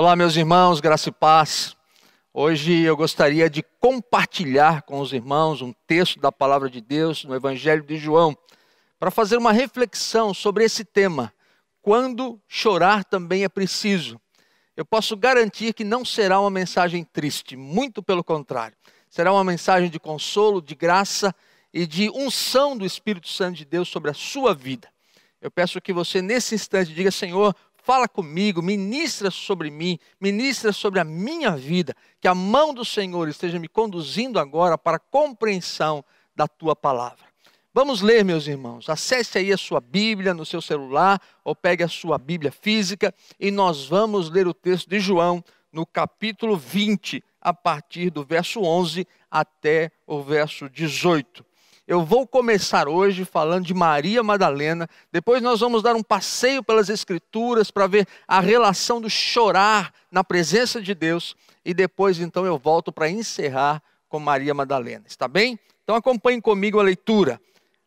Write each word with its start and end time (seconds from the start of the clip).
Olá, 0.00 0.14
meus 0.14 0.36
irmãos, 0.36 0.78
graça 0.78 1.08
e 1.08 1.12
paz. 1.12 1.76
Hoje 2.32 2.82
eu 2.82 2.96
gostaria 2.96 3.50
de 3.50 3.64
compartilhar 3.80 4.82
com 4.82 5.00
os 5.00 5.12
irmãos 5.12 5.60
um 5.60 5.72
texto 5.88 6.20
da 6.20 6.30
palavra 6.30 6.70
de 6.70 6.80
Deus 6.80 7.24
no 7.24 7.34
Evangelho 7.34 7.82
de 7.82 7.96
João, 7.96 8.38
para 8.96 9.10
fazer 9.10 9.36
uma 9.36 9.50
reflexão 9.50 10.32
sobre 10.32 10.62
esse 10.62 10.84
tema. 10.84 11.34
Quando 11.82 12.40
chorar 12.46 13.02
também 13.02 13.42
é 13.42 13.48
preciso. 13.48 14.20
Eu 14.76 14.84
posso 14.84 15.16
garantir 15.16 15.74
que 15.74 15.82
não 15.82 16.04
será 16.04 16.38
uma 16.38 16.48
mensagem 16.48 17.02
triste, 17.02 17.56
muito 17.56 18.00
pelo 18.00 18.22
contrário. 18.22 18.76
Será 19.10 19.32
uma 19.32 19.42
mensagem 19.42 19.90
de 19.90 19.98
consolo, 19.98 20.62
de 20.62 20.76
graça 20.76 21.34
e 21.74 21.88
de 21.88 22.08
unção 22.10 22.76
do 22.76 22.86
Espírito 22.86 23.26
Santo 23.26 23.56
de 23.56 23.64
Deus 23.64 23.88
sobre 23.88 24.12
a 24.12 24.14
sua 24.14 24.54
vida. 24.54 24.88
Eu 25.40 25.50
peço 25.50 25.80
que 25.80 25.92
você, 25.92 26.22
nesse 26.22 26.54
instante, 26.54 26.94
diga: 26.94 27.10
Senhor, 27.10 27.52
fala 27.88 28.06
comigo, 28.06 28.60
ministra 28.60 29.30
sobre 29.30 29.70
mim, 29.70 29.98
ministra 30.20 30.74
sobre 30.74 31.00
a 31.00 31.04
minha 31.04 31.56
vida, 31.56 31.96
que 32.20 32.28
a 32.28 32.34
mão 32.34 32.74
do 32.74 32.84
Senhor 32.84 33.30
esteja 33.30 33.58
me 33.58 33.66
conduzindo 33.66 34.38
agora 34.38 34.76
para 34.76 34.98
a 34.98 35.00
compreensão 35.00 36.04
da 36.36 36.46
tua 36.46 36.76
palavra. 36.76 37.24
Vamos 37.72 38.02
ler, 38.02 38.22
meus 38.26 38.46
irmãos. 38.46 38.90
Acesse 38.90 39.38
aí 39.38 39.50
a 39.54 39.56
sua 39.56 39.80
Bíblia 39.80 40.34
no 40.34 40.44
seu 40.44 40.60
celular 40.60 41.18
ou 41.42 41.56
pegue 41.56 41.82
a 41.82 41.88
sua 41.88 42.18
Bíblia 42.18 42.52
física 42.52 43.14
e 43.40 43.50
nós 43.50 43.86
vamos 43.86 44.28
ler 44.28 44.46
o 44.46 44.52
texto 44.52 44.90
de 44.90 45.00
João 45.00 45.42
no 45.72 45.86
capítulo 45.86 46.58
20, 46.58 47.24
a 47.40 47.54
partir 47.54 48.10
do 48.10 48.22
verso 48.22 48.60
11 48.60 49.06
até 49.30 49.90
o 50.06 50.22
verso 50.22 50.68
18. 50.68 51.47
Eu 51.88 52.04
vou 52.04 52.26
começar 52.26 52.86
hoje 52.86 53.24
falando 53.24 53.64
de 53.64 53.72
Maria 53.72 54.22
Madalena, 54.22 54.86
depois 55.10 55.40
nós 55.40 55.60
vamos 55.60 55.82
dar 55.82 55.96
um 55.96 56.02
passeio 56.02 56.62
pelas 56.62 56.90
Escrituras 56.90 57.70
para 57.70 57.86
ver 57.86 58.06
a 58.28 58.40
relação 58.40 59.00
do 59.00 59.08
chorar 59.08 59.90
na 60.12 60.22
presença 60.22 60.82
de 60.82 60.94
Deus, 60.94 61.34
e 61.64 61.72
depois 61.72 62.20
então 62.20 62.44
eu 62.44 62.58
volto 62.58 62.92
para 62.92 63.08
encerrar 63.08 63.82
com 64.06 64.20
Maria 64.20 64.52
Madalena, 64.52 65.04
está 65.06 65.26
bem? 65.26 65.58
Então 65.82 65.96
acompanhe 65.96 66.42
comigo 66.42 66.78
a 66.78 66.82
leitura, 66.82 67.40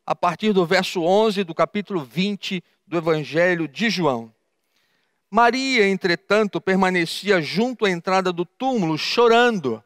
a 0.03 0.16
partir 0.16 0.52
do 0.52 0.66
verso 0.66 1.03
11 1.03 1.44
do 1.44 1.53
capítulo 1.53 2.03
20 2.03 2.63
do 2.88 2.97
Evangelho 2.97 3.67
de 3.67 3.88
João. 3.88 4.33
Maria, 5.29 5.88
entretanto, 5.88 6.59
permanecia 6.59 7.39
junto 7.39 7.85
à 7.85 7.91
entrada 7.91 8.33
do 8.33 8.45
túmulo, 8.45 8.97
chorando. 8.97 9.83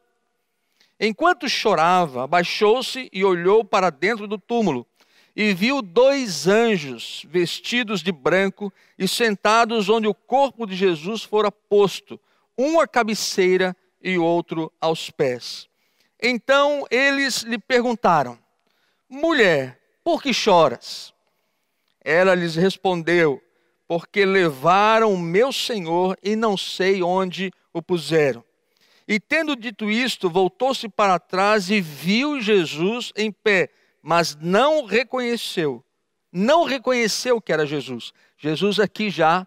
Enquanto 0.98 1.48
chorava, 1.48 2.24
abaixou-se 2.24 3.08
e 3.12 3.22
olhou 3.22 3.64
para 3.64 3.90
dentro 3.90 4.26
do 4.26 4.38
túmulo 4.38 4.86
e 5.34 5.52
viu 5.52 5.82
dois 5.82 6.46
anjos 6.46 7.26
vestidos 7.28 8.02
de 8.02 8.10
branco 8.10 8.72
e 8.98 9.06
sentados 9.06 9.90
onde 9.90 10.08
o 10.08 10.14
corpo 10.14 10.66
de 10.66 10.74
Jesus 10.74 11.22
fora 11.22 11.52
posto, 11.52 12.18
um 12.56 12.80
à 12.80 12.88
cabeceira 12.88 13.76
e 14.02 14.16
outro 14.16 14.72
aos 14.80 15.10
pés. 15.10 15.68
Então 16.22 16.86
eles 16.90 17.42
lhe 17.42 17.58
perguntaram: 17.58 18.38
Mulher, 19.06 19.78
por 20.02 20.22
que 20.22 20.32
choras? 20.32 21.12
Ela 22.02 22.34
lhes 22.34 22.54
respondeu: 22.54 23.42
Porque 23.86 24.24
levaram 24.24 25.12
o 25.12 25.18
meu 25.18 25.52
senhor 25.52 26.16
e 26.22 26.34
não 26.34 26.56
sei 26.56 27.02
onde 27.02 27.52
o 27.74 27.82
puseram. 27.82 28.45
E 29.08 29.20
tendo 29.20 29.54
dito 29.54 29.90
isto, 29.90 30.28
voltou-se 30.28 30.88
para 30.88 31.18
trás 31.18 31.70
e 31.70 31.80
viu 31.80 32.40
Jesus 32.40 33.12
em 33.16 33.30
pé, 33.30 33.70
mas 34.02 34.36
não 34.40 34.84
reconheceu. 34.84 35.84
Não 36.32 36.64
reconheceu 36.64 37.40
que 37.40 37.52
era 37.52 37.64
Jesus. 37.64 38.12
Jesus 38.36 38.80
aqui 38.80 39.08
já 39.10 39.46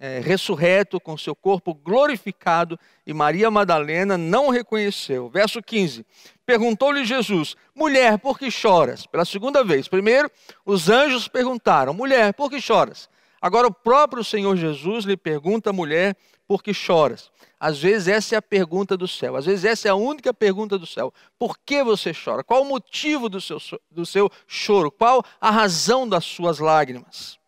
é, 0.00 0.20
ressurreto, 0.20 1.00
com 1.00 1.16
seu 1.16 1.34
corpo 1.34 1.74
glorificado, 1.74 2.78
e 3.06 3.12
Maria 3.12 3.50
Madalena 3.50 4.16
não 4.16 4.48
reconheceu. 4.48 5.28
Verso 5.28 5.62
15: 5.62 6.06
Perguntou-lhe 6.46 7.04
Jesus, 7.04 7.56
mulher, 7.74 8.18
por 8.18 8.38
que 8.38 8.50
choras? 8.50 9.06
Pela 9.06 9.24
segunda 9.24 9.64
vez. 9.64 9.88
Primeiro, 9.88 10.30
os 10.64 10.88
anjos 10.88 11.28
perguntaram, 11.28 11.92
mulher, 11.92 12.32
por 12.34 12.48
que 12.50 12.60
choras? 12.60 13.08
Agora, 13.40 13.66
o 13.68 13.74
próprio 13.74 14.24
Senhor 14.24 14.56
Jesus 14.56 15.04
lhe 15.04 15.16
pergunta, 15.16 15.72
mulher, 15.72 16.16
por 16.48 16.62
que 16.62 16.72
choras? 16.72 17.30
Às 17.60 17.78
vezes 17.78 18.08
essa 18.08 18.34
é 18.34 18.38
a 18.38 18.42
pergunta 18.42 18.96
do 18.96 19.06
céu, 19.06 19.36
às 19.36 19.44
vezes 19.44 19.66
essa 19.66 19.88
é 19.88 19.90
a 19.90 19.94
única 19.94 20.32
pergunta 20.32 20.78
do 20.78 20.86
céu. 20.86 21.12
Por 21.38 21.58
que 21.58 21.84
você 21.84 22.12
chora? 22.14 22.42
Qual 22.42 22.62
o 22.62 22.64
motivo 22.64 23.28
do 23.28 23.40
seu, 23.40 23.58
do 23.90 24.06
seu 24.06 24.30
choro? 24.46 24.90
Qual 24.90 25.22
a 25.38 25.50
razão 25.50 26.08
das 26.08 26.24
suas 26.24 26.58
lágrimas? 26.58 27.38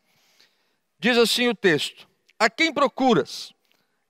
Diz 0.98 1.16
assim 1.16 1.48
o 1.48 1.54
texto: 1.54 2.06
A 2.38 2.50
quem 2.50 2.74
procuras? 2.74 3.54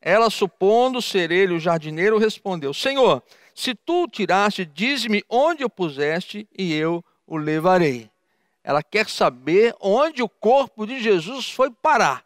Ela, 0.02 0.30
supondo 0.30 1.00
ser 1.00 1.30
ele 1.30 1.52
o 1.52 1.60
jardineiro, 1.60 2.18
respondeu: 2.18 2.74
Senhor, 2.74 3.22
se 3.54 3.74
tu 3.74 4.04
o 4.04 4.08
tiraste, 4.08 4.64
diz-me 4.64 5.22
onde 5.28 5.62
o 5.62 5.70
puseste 5.70 6.48
e 6.58 6.74
eu 6.74 7.04
o 7.26 7.36
levarei. 7.36 8.10
Ela 8.64 8.82
quer 8.82 9.08
saber 9.08 9.74
onde 9.80 10.22
o 10.22 10.28
corpo 10.28 10.86
de 10.86 11.00
Jesus 11.00 11.48
foi 11.50 11.70
parar 11.70 12.24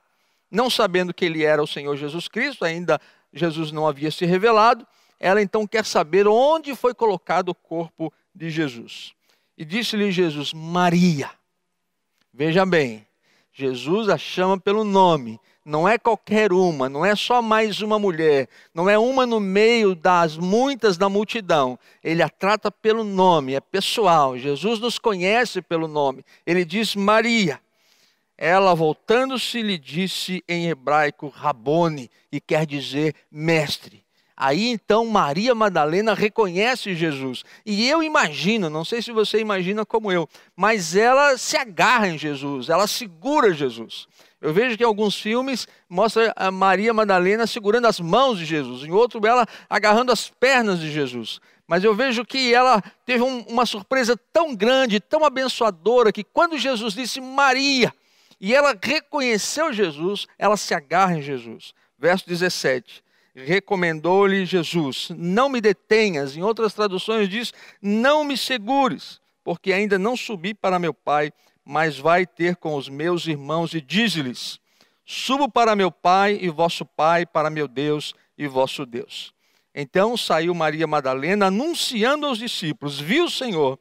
não 0.54 0.70
sabendo 0.70 1.12
que 1.12 1.24
ele 1.24 1.42
era 1.42 1.62
o 1.62 1.66
Senhor 1.66 1.96
Jesus 1.96 2.28
Cristo, 2.28 2.64
ainda 2.64 3.00
Jesus 3.32 3.72
não 3.72 3.86
havia 3.86 4.10
se 4.10 4.24
revelado, 4.24 4.86
ela 5.18 5.42
então 5.42 5.66
quer 5.66 5.84
saber 5.84 6.28
onde 6.28 6.74
foi 6.76 6.94
colocado 6.94 7.48
o 7.48 7.54
corpo 7.54 8.12
de 8.34 8.48
Jesus. 8.50 9.12
E 9.58 9.64
disse-lhe 9.64 10.12
Jesus: 10.12 10.52
Maria. 10.52 11.30
Veja 12.32 12.64
bem, 12.64 13.06
Jesus 13.52 14.08
a 14.08 14.18
chama 14.18 14.58
pelo 14.58 14.84
nome, 14.84 15.40
não 15.64 15.88
é 15.88 15.96
qualquer 15.96 16.52
uma, 16.52 16.88
não 16.88 17.04
é 17.04 17.16
só 17.16 17.40
mais 17.40 17.80
uma 17.80 17.98
mulher, 17.98 18.48
não 18.72 18.90
é 18.90 18.98
uma 18.98 19.24
no 19.24 19.40
meio 19.40 19.94
das 19.94 20.36
muitas 20.36 20.96
da 20.96 21.08
multidão. 21.08 21.78
Ele 22.02 22.22
a 22.22 22.28
trata 22.28 22.70
pelo 22.70 23.02
nome, 23.02 23.54
é 23.54 23.60
pessoal. 23.60 24.36
Jesus 24.36 24.78
nos 24.78 24.98
conhece 24.98 25.62
pelo 25.62 25.88
nome. 25.88 26.24
Ele 26.46 26.64
diz 26.64 26.94
Maria. 26.94 27.60
Ela, 28.36 28.74
voltando-se, 28.74 29.62
lhe 29.62 29.78
disse 29.78 30.42
em 30.48 30.68
hebraico 30.68 31.28
Rabone, 31.28 32.10
e 32.32 32.40
quer 32.40 32.66
dizer 32.66 33.14
mestre. 33.30 34.04
Aí 34.36 34.68
então 34.68 35.06
Maria 35.06 35.54
Madalena 35.54 36.12
reconhece 36.12 36.94
Jesus. 36.94 37.44
E 37.64 37.88
eu 37.88 38.02
imagino, 38.02 38.68
não 38.68 38.84
sei 38.84 39.00
se 39.00 39.12
você 39.12 39.38
imagina 39.38 39.86
como 39.86 40.10
eu, 40.10 40.28
mas 40.56 40.96
ela 40.96 41.38
se 41.38 41.56
agarra 41.56 42.08
em 42.08 42.18
Jesus, 42.18 42.68
ela 42.68 42.88
segura 42.88 43.54
Jesus. 43.54 44.08
Eu 44.40 44.52
vejo 44.52 44.76
que 44.76 44.82
em 44.82 44.86
alguns 44.86 45.18
filmes 45.18 45.68
mostra 45.88 46.32
a 46.36 46.50
Maria 46.50 46.92
Madalena 46.92 47.46
segurando 47.46 47.86
as 47.86 48.00
mãos 48.00 48.38
de 48.38 48.44
Jesus, 48.44 48.82
em 48.82 48.90
outro 48.90 49.24
ela 49.24 49.46
agarrando 49.70 50.10
as 50.10 50.28
pernas 50.28 50.80
de 50.80 50.90
Jesus. 50.90 51.40
Mas 51.66 51.82
eu 51.82 51.94
vejo 51.94 52.24
que 52.26 52.52
ela 52.52 52.82
teve 53.06 53.22
um, 53.22 53.40
uma 53.48 53.64
surpresa 53.64 54.18
tão 54.32 54.54
grande, 54.54 55.00
tão 55.00 55.24
abençoadora, 55.24 56.12
que 56.12 56.24
quando 56.24 56.58
Jesus 56.58 56.92
disse 56.92 57.20
Maria, 57.20 57.94
e 58.44 58.54
ela 58.54 58.78
reconheceu 58.78 59.72
Jesus, 59.72 60.26
ela 60.38 60.58
se 60.58 60.74
agarra 60.74 61.16
em 61.16 61.22
Jesus. 61.22 61.72
Verso 61.98 62.28
17. 62.28 63.02
Recomendou-lhe 63.34 64.44
Jesus: 64.44 65.08
Não 65.16 65.48
me 65.48 65.62
detenhas. 65.62 66.36
Em 66.36 66.42
outras 66.42 66.74
traduções 66.74 67.26
diz: 67.26 67.54
Não 67.80 68.22
me 68.22 68.36
segures, 68.36 69.18
porque 69.42 69.72
ainda 69.72 69.98
não 69.98 70.14
subi 70.14 70.52
para 70.52 70.78
meu 70.78 70.92
Pai, 70.92 71.32
mas 71.64 71.98
vai 71.98 72.26
ter 72.26 72.56
com 72.56 72.74
os 72.74 72.86
meus 72.86 73.26
irmãos 73.26 73.72
e 73.72 73.80
diz-lhes: 73.80 74.60
Subo 75.06 75.50
para 75.50 75.74
meu 75.74 75.90
Pai 75.90 76.38
e 76.38 76.50
vosso 76.50 76.84
Pai, 76.84 77.24
para 77.24 77.48
meu 77.48 77.66
Deus 77.66 78.12
e 78.36 78.46
vosso 78.46 78.84
Deus. 78.84 79.32
Então 79.74 80.18
saiu 80.18 80.54
Maria 80.54 80.86
Madalena 80.86 81.46
anunciando 81.46 82.26
aos 82.26 82.36
discípulos: 82.36 83.00
Viu 83.00 83.24
o 83.24 83.30
Senhor 83.30 83.78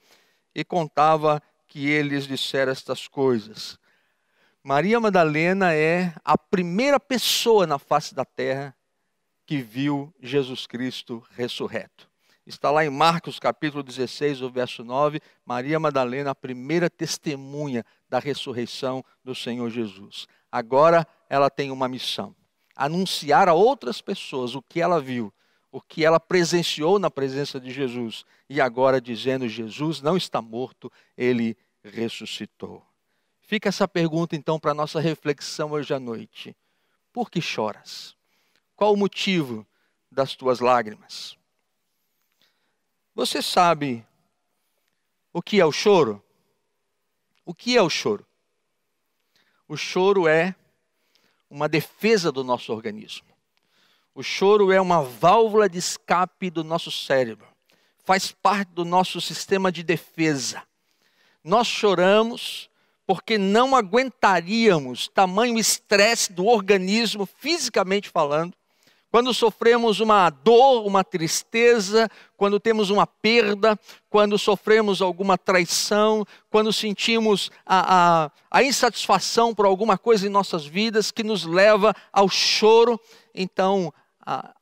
e 0.56 0.64
contava 0.64 1.44
que 1.68 1.90
eles 1.90 2.26
disseram 2.26 2.72
estas 2.72 3.10
coisas. 3.10 3.78
Maria 4.66 4.98
Madalena 4.98 5.74
é 5.74 6.14
a 6.24 6.38
primeira 6.38 6.98
pessoa 6.98 7.68
na 7.68 7.78
face 7.78 8.16
da 8.16 8.24
terra 8.24 8.74
que 9.46 9.58
viu 9.58 10.14
Jesus 10.22 10.66
Cristo 10.66 11.22
ressurreto. 11.32 12.10
Está 12.48 12.72
lá 12.72 12.86
em 12.86 12.90
Marcos 12.90 13.40
capítulo 13.40 13.84
16, 13.84 14.42
o 14.42 14.50
verso 14.50 14.82
9, 14.82 15.20
Maria 15.46 15.78
Madalena, 15.82 16.32
a 16.32 16.36
primeira 16.36 16.90
testemunha 16.90 17.84
da 18.08 18.20
ressurreição 18.20 19.04
do 19.22 19.36
Senhor 19.36 19.70
Jesus. 19.70 20.28
Agora 20.50 21.06
ela 21.30 21.50
tem 21.50 21.70
uma 21.70 21.90
missão: 21.90 22.34
anunciar 22.74 23.50
a 23.50 23.54
outras 23.54 24.00
pessoas 24.00 24.56
o 24.56 24.62
que 24.62 24.80
ela 24.80 25.02
viu, 25.02 25.34
o 25.74 25.82
que 25.82 26.06
ela 26.06 26.22
presenciou 26.22 26.98
na 27.00 27.12
presença 27.12 27.60
de 27.60 27.70
Jesus. 27.70 28.24
E 28.50 28.62
agora 28.62 29.02
dizendo: 29.02 29.46
Jesus 29.50 30.02
não 30.02 30.16
está 30.16 30.42
morto, 30.42 30.90
ele 31.18 31.58
ressuscitou. 31.84 32.82
Fica 33.46 33.70
essa 33.70 33.88
pergunta 33.88 34.36
então 34.36 34.60
para 34.60 34.74
nossa 34.74 35.00
reflexão 35.00 35.72
hoje 35.72 35.94
à 35.94 36.00
noite. 36.00 36.56
Por 37.12 37.30
que 37.30 37.42
choras? 37.42 38.16
Qual 38.76 38.94
o 38.94 38.98
motivo 38.98 39.68
das 40.10 40.34
tuas 40.34 40.60
lágrimas? 40.60 41.38
Você 43.14 43.42
sabe 43.42 44.06
o 45.32 45.42
que 45.42 45.60
é 45.60 45.66
o 45.66 45.72
choro? 45.72 46.24
O 47.46 47.54
que 47.54 47.78
é 47.78 47.82
o 47.82 47.90
choro? 47.90 48.26
O 49.68 49.76
choro 49.76 50.28
é 50.28 50.56
uma 51.50 51.68
defesa 51.68 52.32
do 52.32 52.44
nosso 52.44 52.72
organismo. 52.72 53.28
O 54.16 54.24
choro 54.24 54.72
é 54.72 54.80
uma 54.80 55.04
válvula 55.04 55.68
de 55.68 55.78
escape 55.78 56.50
do 56.50 56.64
nosso 56.64 56.92
cérebro, 56.92 57.48
faz 58.04 58.32
parte 58.32 58.70
do 58.70 58.86
nosso 58.86 59.20
sistema 59.20 59.72
de 59.72 59.84
defesa. 59.84 60.64
Nós 61.44 61.68
choramos 61.68 62.70
porque 63.06 63.38
não 63.38 63.76
aguentaríamos 63.76 65.08
tamanho 65.08 65.60
estresse 65.60 66.32
do 66.32 66.46
organismo, 66.46 67.26
fisicamente 67.26 68.10
falando, 68.10 68.54
quando 69.14 69.32
sofremos 69.32 70.00
uma 70.00 70.28
dor, 70.32 70.88
uma 70.88 71.04
tristeza, 71.04 72.10
quando 72.36 72.60
temos 72.60 72.90
uma 72.90 73.06
perda, 73.06 73.80
quando 74.10 74.40
sofremos 74.40 75.04
alguma 75.04 75.38
traição, 75.38 76.26
quando 76.50 76.74
sentimos 76.74 77.52
a, 77.64 78.24
a, 78.24 78.32
a, 78.50 78.64
insatisfação 78.64 79.54
por 79.54 79.68
alguma 79.68 80.00
coisa 80.00 80.26
em 80.26 80.32
nossas 80.32 80.66
vidas 80.66 81.12
que 81.12 81.22
nos 81.22 81.46
leva 81.46 81.94
ao 82.12 82.28
choro, 82.28 83.00
então 83.36 83.94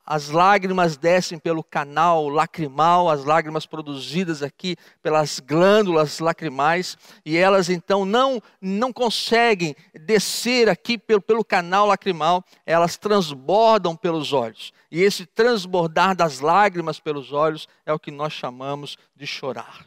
as 0.05 0.29
lágrimas 0.29 0.97
descem 0.97 1.37
pelo 1.37 1.63
canal 1.63 2.27
lacrimal, 2.27 3.09
as 3.09 3.23
lágrimas 3.23 3.65
produzidas 3.65 4.41
aqui 4.41 4.75
pelas 5.01 5.39
glândulas 5.39 6.19
lacrimais, 6.19 6.97
e 7.23 7.37
elas 7.37 7.69
então 7.69 8.03
não, 8.03 8.41
não 8.59 8.91
conseguem 8.91 9.75
descer 9.93 10.67
aqui 10.67 10.97
pelo, 10.97 11.21
pelo 11.21 11.45
canal 11.45 11.85
lacrimal, 11.85 12.43
elas 12.65 12.97
transbordam 12.97 13.95
pelos 13.95 14.33
olhos. 14.33 14.73
E 14.89 15.01
esse 15.01 15.25
transbordar 15.25 16.15
das 16.15 16.39
lágrimas 16.39 16.99
pelos 16.99 17.31
olhos 17.31 17.67
é 17.85 17.93
o 17.93 17.99
que 17.99 18.11
nós 18.11 18.33
chamamos 18.33 18.97
de 19.15 19.27
chorar. 19.27 19.85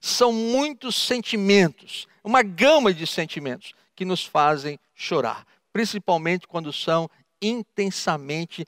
São 0.00 0.32
muitos 0.32 0.94
sentimentos, 0.96 2.06
uma 2.22 2.42
gama 2.42 2.92
de 2.92 3.06
sentimentos 3.06 3.72
que 3.96 4.04
nos 4.04 4.24
fazem 4.24 4.78
chorar, 4.94 5.44
principalmente 5.72 6.46
quando 6.46 6.72
são 6.72 7.10
intensamente 7.40 8.66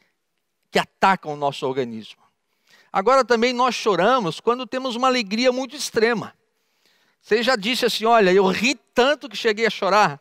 que 0.70 0.78
atacam 0.78 1.32
o 1.32 1.36
nosso 1.36 1.66
organismo. 1.66 2.20
Agora 2.92 3.24
também 3.24 3.52
nós 3.52 3.74
choramos 3.74 4.40
quando 4.40 4.66
temos 4.66 4.96
uma 4.96 5.08
alegria 5.08 5.52
muito 5.52 5.76
extrema. 5.76 6.34
Você 7.20 7.42
já 7.42 7.56
disse 7.56 7.84
assim: 7.86 8.04
olha, 8.04 8.32
eu 8.32 8.46
ri 8.46 8.74
tanto 8.94 9.28
que 9.28 9.36
cheguei 9.36 9.66
a 9.66 9.70
chorar. 9.70 10.20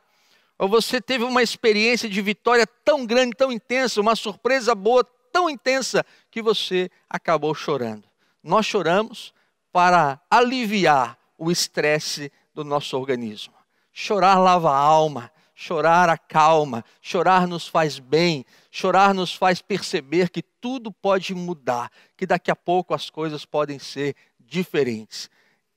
Ou 0.57 0.67
você 0.67 0.99
teve 0.99 1.23
uma 1.23 1.41
experiência 1.41 2.09
de 2.09 2.21
vitória 2.21 2.67
tão 2.67 3.05
grande, 3.05 3.35
tão 3.35 3.51
intensa, 3.51 4.01
uma 4.01 4.15
surpresa 4.15 4.75
boa, 4.75 5.05
tão 5.31 5.49
intensa, 5.49 6.05
que 6.29 6.41
você 6.41 6.91
acabou 7.09 7.55
chorando. 7.55 8.03
Nós 8.43 8.65
choramos 8.65 9.33
para 9.71 10.19
aliviar 10.29 11.17
o 11.37 11.49
estresse 11.49 12.31
do 12.53 12.65
nosso 12.65 12.97
organismo. 12.97 13.53
Chorar 13.93 14.37
lava 14.37 14.69
a 14.69 14.77
alma, 14.77 15.31
chorar 15.59 16.07
acalma, 16.07 16.85
chorar 17.01 17.47
nos 17.47 17.67
faz 17.67 17.99
bem, 17.99 18.45
Chorar 18.71 19.15
nos 19.15 19.33
faz 19.33 19.61
perceber 19.61 20.29
que 20.29 20.43
tudo 20.43 20.91
pode 20.91 21.33
mudar, 21.33 21.91
que 22.15 22.27
daqui 22.27 22.51
a 22.51 22.55
pouco 22.55 22.93
as 22.93 23.09
coisas 23.09 23.43
podem 23.43 23.79
ser 23.79 24.15
diferentes. 24.39 25.29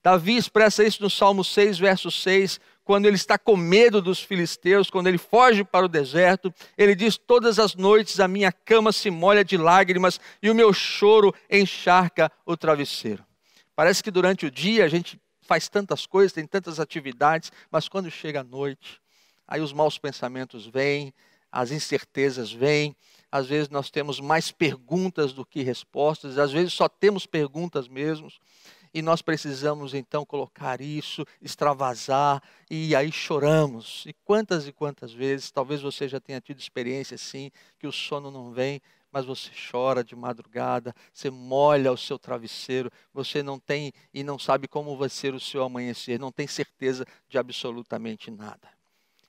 Davi 0.03 0.37
expressa 0.37 0.83
isso 0.83 1.01
no 1.01 1.09
Salmo 1.09 1.43
6, 1.43 1.79
verso 1.79 2.11
6, 2.11 2.59
quando 2.83 3.07
ele 3.07 3.15
está 3.15 3.37
com 3.37 3.55
medo 3.55 4.01
dos 4.01 4.19
filisteus, 4.19 4.89
quando 4.89 5.07
ele 5.07 5.17
foge 5.17 5.63
para 5.63 5.85
o 5.85 5.89
deserto, 5.89 6.53
ele 6.77 6.93
diz: 6.93 7.17
Todas 7.17 7.57
as 7.57 7.73
noites 7.73 8.19
a 8.19 8.27
minha 8.27 8.51
cama 8.51 8.91
se 8.91 9.09
molha 9.09 9.43
de 9.43 9.57
lágrimas 9.57 10.19
e 10.41 10.49
o 10.49 10.55
meu 10.55 10.71
choro 10.71 11.33
encharca 11.49 12.31
o 12.45 12.55
travesseiro. 12.55 13.25
Parece 13.75 14.03
que 14.03 14.11
durante 14.11 14.45
o 14.45 14.51
dia 14.51 14.85
a 14.85 14.89
gente 14.89 15.19
faz 15.41 15.67
tantas 15.67 16.05
coisas, 16.05 16.33
tem 16.33 16.45
tantas 16.45 16.79
atividades, 16.79 17.51
mas 17.71 17.87
quando 17.87 18.11
chega 18.11 18.41
a 18.41 18.43
noite, 18.43 19.01
aí 19.53 19.61
os 19.61 19.71
maus 19.71 19.99
pensamentos 19.99 20.65
vêm, 20.65 21.13
as 21.51 21.69
incertezas 21.69 22.51
vêm, 22.51 22.95
às 23.31 23.45
vezes 23.45 23.69
nós 23.69 23.91
temos 23.91 24.19
mais 24.19 24.49
perguntas 24.49 25.31
do 25.31 25.45
que 25.45 25.61
respostas, 25.61 26.39
às 26.39 26.51
vezes 26.51 26.73
só 26.73 26.89
temos 26.89 27.27
perguntas 27.27 27.87
mesmo, 27.87 28.29
e 28.91 28.99
nós 28.99 29.21
precisamos 29.21 29.93
então 29.93 30.25
colocar 30.25 30.81
isso, 30.81 31.23
extravasar, 31.39 32.41
e 32.67 32.95
aí 32.95 33.11
choramos. 33.11 34.03
E 34.07 34.13
quantas 34.25 34.67
e 34.67 34.71
quantas 34.71 35.13
vezes, 35.13 35.51
talvez 35.51 35.83
você 35.83 36.07
já 36.07 36.19
tenha 36.19 36.41
tido 36.41 36.59
experiência 36.59 37.13
assim, 37.13 37.51
que 37.77 37.85
o 37.85 37.91
sono 37.91 38.31
não 38.31 38.51
vem, 38.51 38.81
mas 39.11 39.23
você 39.23 39.51
chora 39.71 40.03
de 40.03 40.15
madrugada, 40.15 40.95
você 41.13 41.29
molha 41.29 41.91
o 41.91 41.97
seu 41.97 42.17
travesseiro, 42.17 42.91
você 43.13 43.43
não 43.43 43.59
tem 43.59 43.93
e 44.11 44.23
não 44.23 44.39
sabe 44.39 44.67
como 44.67 44.97
vai 44.97 45.09
ser 45.09 45.35
o 45.35 45.39
seu 45.39 45.63
amanhecer, 45.63 46.19
não 46.19 46.31
tem 46.31 46.47
certeza 46.47 47.05
de 47.29 47.37
absolutamente 47.37 48.31
nada. 48.31 48.67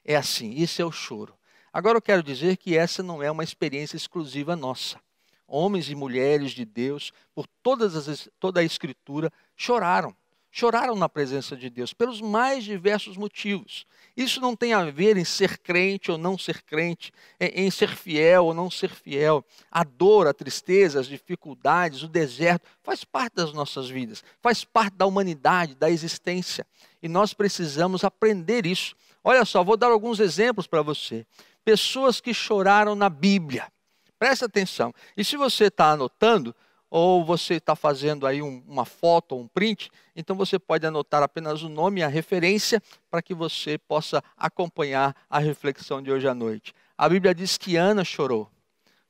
É 0.05 0.17
assim, 0.17 0.51
isso 0.51 0.83
é 0.83 0.85
o 0.85 0.93
choro. 0.93 1.35
Agora 1.73 1.97
eu 1.97 2.03
quero 2.03 2.23
dizer 2.23 2.57
que 2.57 2.77
essa 2.77 3.03
não 3.03 3.23
é 3.23 3.31
uma 3.31 3.43
experiência 3.43 3.97
exclusiva 3.97 4.55
nossa. 4.55 5.01
Homens 5.47 5.89
e 5.91 5.95
mulheres 5.95 6.53
de 6.53 6.65
Deus, 6.65 7.13
por 7.35 7.47
as, 7.83 8.29
toda 8.39 8.61
a 8.61 8.65
Escritura, 8.65 9.33
choraram. 9.57 10.15
Choraram 10.57 10.95
na 10.95 11.09
presença 11.09 11.57
de 11.57 11.69
Deus, 11.69 11.93
pelos 11.93 12.21
mais 12.21 12.63
diversos 12.63 13.17
motivos. 13.17 13.85
Isso 14.17 14.41
não 14.41 14.55
tem 14.55 14.73
a 14.73 14.85
ver 14.85 15.17
em 15.17 15.25
ser 15.25 15.59
crente 15.59 16.13
ou 16.13 16.17
não 16.17 16.39
ser 16.39 16.63
crente, 16.63 17.13
em 17.41 17.69
ser 17.73 17.89
fiel 17.89 18.45
ou 18.45 18.55
não 18.55 18.71
ser 18.71 18.91
fiel. 18.91 19.45
A 19.69 19.83
dor, 19.83 20.29
a 20.29 20.33
tristeza, 20.33 21.01
as 21.01 21.09
dificuldades, 21.09 22.05
o 22.05 22.09
deserto, 22.09 22.69
faz 22.85 23.03
parte 23.03 23.35
das 23.35 23.53
nossas 23.53 23.91
vidas, 23.91 24.23
faz 24.41 24.65
parte 24.65 24.95
da 24.95 25.07
humanidade, 25.07 25.75
da 25.75 25.91
existência. 25.91 26.65
E 27.03 27.09
nós 27.09 27.35
precisamos 27.35 28.05
aprender 28.05 28.65
isso. 28.65 28.95
Olha 29.25 29.45
só, 29.47 29.65
vou 29.65 29.77
dar 29.77 29.91
alguns 29.91 30.21
exemplos 30.21 30.67
para 30.67 30.83
você 30.83 31.27
pessoas 31.65 32.21
que 32.21 32.35
choraram 32.35 32.95
na 32.95 33.09
Bíblia. 33.09 33.73
Presta 34.19 34.45
atenção. 34.45 34.93
E 35.17 35.25
se 35.25 35.37
você 35.37 35.65
está 35.65 35.93
anotando, 35.93 36.55
ou 36.91 37.25
você 37.25 37.55
está 37.55 37.75
fazendo 37.75 38.25
aí 38.25 38.41
um, 38.41 38.63
uma 38.69 38.85
foto 38.85 39.33
ou 39.33 39.41
um 39.41 39.49
print, 39.49 39.91
então 40.15 40.37
você 40.37 40.61
pode 40.61 40.87
anotar 40.87 41.25
apenas 41.25 41.63
o 41.63 41.69
nome 41.69 42.01
e 42.01 42.05
a 42.05 42.09
referência 42.09 42.81
para 43.11 43.21
que 43.21 43.35
você 43.35 43.77
possa 43.77 44.23
acompanhar 44.37 45.17
a 45.29 45.41
reflexão 45.41 46.01
de 46.01 46.13
hoje 46.13 46.29
à 46.29 46.35
noite. 46.35 46.73
A 46.97 47.09
Bíblia 47.09 47.35
diz 47.35 47.59
que 47.59 47.77
Ana 47.77 48.05
chorou. 48.05 48.49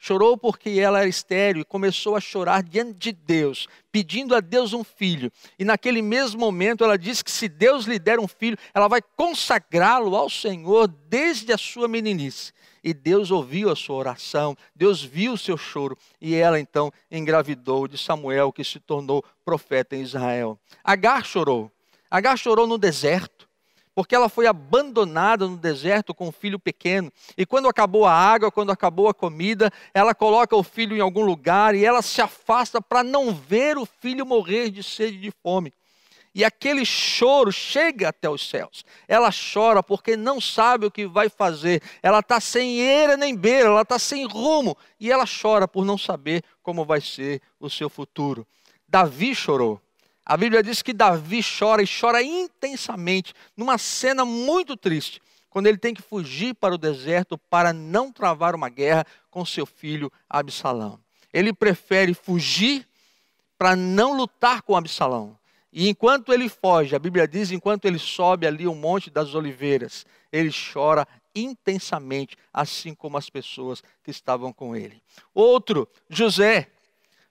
Chorou 0.07 0.37
porque 0.37 0.69
ela 0.69 0.99
era 0.99 1.09
estéril 1.09 1.63
e 1.63 1.65
começou 1.65 2.15
a 2.15 2.21
chorar 2.21 2.63
diante 2.63 2.99
de 2.99 3.11
Deus, 3.11 3.67
pedindo 3.91 4.35
a 4.35 4.41
Deus 4.41 4.75
um 4.75 4.85
filho. 4.85 5.33
E 5.59 5.65
naquele 5.65 6.03
mesmo 6.03 6.39
momento 6.39 6.85
ela 6.85 6.99
disse 6.99 7.25
que 7.25 7.31
se 7.31 7.49
Deus 7.49 7.87
lhe 7.87 7.99
der 7.99 8.21
um 8.21 8.29
filho, 8.29 8.59
ela 8.75 8.87
vai 8.87 9.01
consagrá-lo 9.01 10.15
ao 10.15 10.29
Senhor 10.29 10.89
desde 10.89 11.55
a 11.55 11.57
sua 11.57 11.89
meninice. 11.89 12.53
E 12.83 12.93
Deus 12.93 13.31
ouviu 13.31 13.71
a 13.71 13.75
sua 13.75 13.97
oração, 13.97 14.55
Deus 14.77 15.03
viu 15.03 15.33
o 15.33 15.39
seu 15.39 15.57
choro, 15.57 15.97
e 16.21 16.35
ela 16.35 16.61
então 16.61 16.93
engravidou 17.11 17.89
de 17.89 17.97
Samuel, 17.97 18.53
que 18.53 18.63
se 18.63 18.79
tornou 18.79 19.25
profeta 19.43 19.97
em 19.97 20.03
Israel. 20.03 20.59
Agar 20.85 21.25
chorou. 21.25 21.73
Agar 22.11 22.37
chorou 22.37 22.67
no 22.67 22.77
deserto 22.77 23.34
porque 23.95 24.15
ela 24.15 24.29
foi 24.29 24.47
abandonada 24.47 25.47
no 25.47 25.57
deserto 25.57 26.15
com 26.15 26.29
um 26.29 26.33
filho 26.33 26.59
pequeno. 26.59 27.13
E 27.37 27.47
quando 27.47 27.69
acabou 27.69 28.05
a 28.05 28.13
água, 28.13 28.51
quando 28.51 28.73
acabou 28.73 29.09
a 29.09 29.15
comida, 29.15 29.71
ela 29.93 30.15
coloca 30.15 30.57
o 30.57 30.63
filho 30.63 30.97
em 30.97 31.01
algum 31.01 31.23
lugar 31.23 31.75
e 31.75 31.85
ela 31.85 32.03
se 32.03 32.21
afasta 32.21 32.81
para 32.83 33.05
não 33.05 33.35
ver 33.35 33.79
o 33.79 33.87
filho 33.87 34.27
morrer 34.27 34.71
de 34.71 34.83
sede 34.83 35.17
e 35.17 35.21
de 35.21 35.31
fome. 35.31 35.73
E 36.35 36.45
aquele 36.45 36.85
choro 36.85 37.53
chega 37.53 38.09
até 38.09 38.29
os 38.29 38.49
céus. 38.49 38.85
Ela 39.07 39.31
chora 39.31 39.85
porque 39.85 40.17
não 40.17 40.41
sabe 40.41 40.85
o 40.85 40.91
que 40.91 41.07
vai 41.07 41.29
fazer. 41.29 41.81
Ela 42.03 42.19
está 42.19 42.41
sem 42.41 42.81
eira 42.81 43.17
nem 43.17 43.37
beira, 43.37 43.69
ela 43.69 43.83
está 43.83 44.01
sem 44.01 44.27
rumo. 44.27 44.77
E 44.99 45.13
ela 45.13 45.25
chora 45.27 45.69
por 45.69 45.85
não 45.85 45.97
saber 45.97 46.43
como 46.61 46.85
vai 46.85 47.01
ser 47.01 47.41
o 47.61 47.71
seu 47.71 47.89
futuro. 47.89 48.45
Davi 48.89 49.33
chorou. 49.33 49.81
A 50.27 50.37
Bíblia 50.37 50.63
diz 50.63 50.81
que 50.81 50.93
Davi 50.93 51.41
chora 51.43 51.83
e 51.83 51.87
chora 51.87 52.23
intensamente, 52.23 53.35
numa 53.57 53.77
cena 53.77 54.25
muito 54.25 54.77
triste, 54.77 55.21
quando 55.51 55.67
ele 55.67 55.77
tem 55.77 55.95
que 55.95 56.03
fugir 56.03 56.55
para 56.55 56.75
o 56.75 56.79
deserto 56.79 57.37
para 57.37 57.73
não 57.73 58.11
travar 58.11 58.55
uma 58.55 58.69
guerra 58.69 59.07
com 59.31 59.45
seu 59.45 59.67
filho 59.67 60.11
Absalão. 60.29 60.99
Ele 61.33 61.53
prefere 61.53 62.15
fugir 62.15 62.87
para 63.59 63.77
não 63.77 64.17
lutar 64.17 64.63
com 64.63 64.77
Absalão. 64.77 65.39
E 65.73 65.89
enquanto 65.89 66.33
ele 66.33 66.49
foge, 66.49 66.95
a 66.95 66.99
Bíblia 66.99 67.27
diz, 67.27 67.51
enquanto 67.51 67.85
ele 67.85 67.99
sobe 67.99 68.47
ali 68.47 68.67
o 68.67 68.75
Monte 68.75 69.11
das 69.11 69.35
Oliveiras, 69.35 70.07
ele 70.33 70.51
chora 70.73 71.07
intensamente, 71.35 72.37
assim 72.53 72.95
como 72.95 73.17
as 73.17 73.29
pessoas 73.29 73.83
que 74.03 74.11
estavam 74.11 74.53
com 74.53 74.77
ele. 74.77 75.03
Outro, 75.35 75.89
José, 76.09 76.69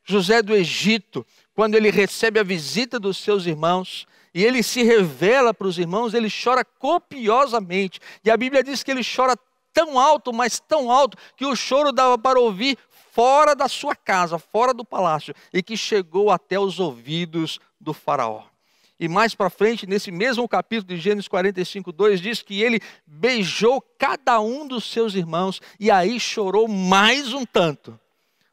José 0.03 0.41
do 0.41 0.53
Egito, 0.53 1.25
quando 1.53 1.75
ele 1.75 1.89
recebe 1.89 2.39
a 2.39 2.43
visita 2.43 2.99
dos 2.99 3.17
seus 3.17 3.45
irmãos 3.45 4.07
e 4.33 4.43
ele 4.43 4.63
se 4.63 4.83
revela 4.83 5.53
para 5.53 5.67
os 5.67 5.77
irmãos, 5.77 6.13
ele 6.13 6.29
chora 6.29 6.65
copiosamente. 6.65 7.99
E 8.23 8.31
a 8.31 8.37
Bíblia 8.37 8.63
diz 8.63 8.83
que 8.83 8.91
ele 8.91 9.03
chora 9.03 9.37
tão 9.71 9.99
alto, 9.99 10.33
mas 10.33 10.59
tão 10.59 10.91
alto, 10.91 11.17
que 11.35 11.45
o 11.45 11.55
choro 11.55 11.91
dava 11.91 12.17
para 12.17 12.39
ouvir 12.39 12.77
fora 13.11 13.55
da 13.55 13.67
sua 13.67 13.95
casa, 13.95 14.39
fora 14.39 14.73
do 14.73 14.85
palácio, 14.85 15.35
e 15.51 15.61
que 15.61 15.77
chegou 15.77 16.31
até 16.31 16.59
os 16.59 16.79
ouvidos 16.79 17.59
do 17.79 17.93
Faraó. 17.93 18.43
E 18.99 19.07
mais 19.07 19.35
para 19.35 19.49
frente, 19.49 19.85
nesse 19.85 20.11
mesmo 20.11 20.47
capítulo 20.47 20.95
de 20.95 21.01
Gênesis 21.01 21.27
45, 21.27 21.91
2, 21.91 22.21
diz 22.21 22.41
que 22.41 22.61
ele 22.61 22.79
beijou 23.05 23.81
cada 23.97 24.39
um 24.39 24.67
dos 24.67 24.85
seus 24.85 25.15
irmãos 25.15 25.59
e 25.79 25.91
aí 25.91 26.19
chorou 26.19 26.67
mais 26.67 27.33
um 27.33 27.45
tanto. 27.45 27.99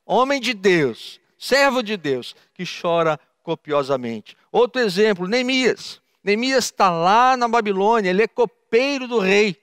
homem 0.04 0.40
de 0.40 0.52
Deus, 0.52 1.19
servo 1.40 1.82
de 1.82 1.97
Deus, 1.97 2.37
que 2.54 2.64
chora 2.64 3.18
copiosamente. 3.42 4.37
Outro 4.52 4.80
exemplo, 4.80 5.26
Neemias. 5.26 6.00
Neemias 6.23 6.66
está 6.66 6.90
lá 6.90 7.37
na 7.37 7.49
Babilônia, 7.49 8.11
ele 8.11 8.23
é 8.23 8.28
copeiro 8.28 9.09
do 9.09 9.18
rei. 9.18 9.56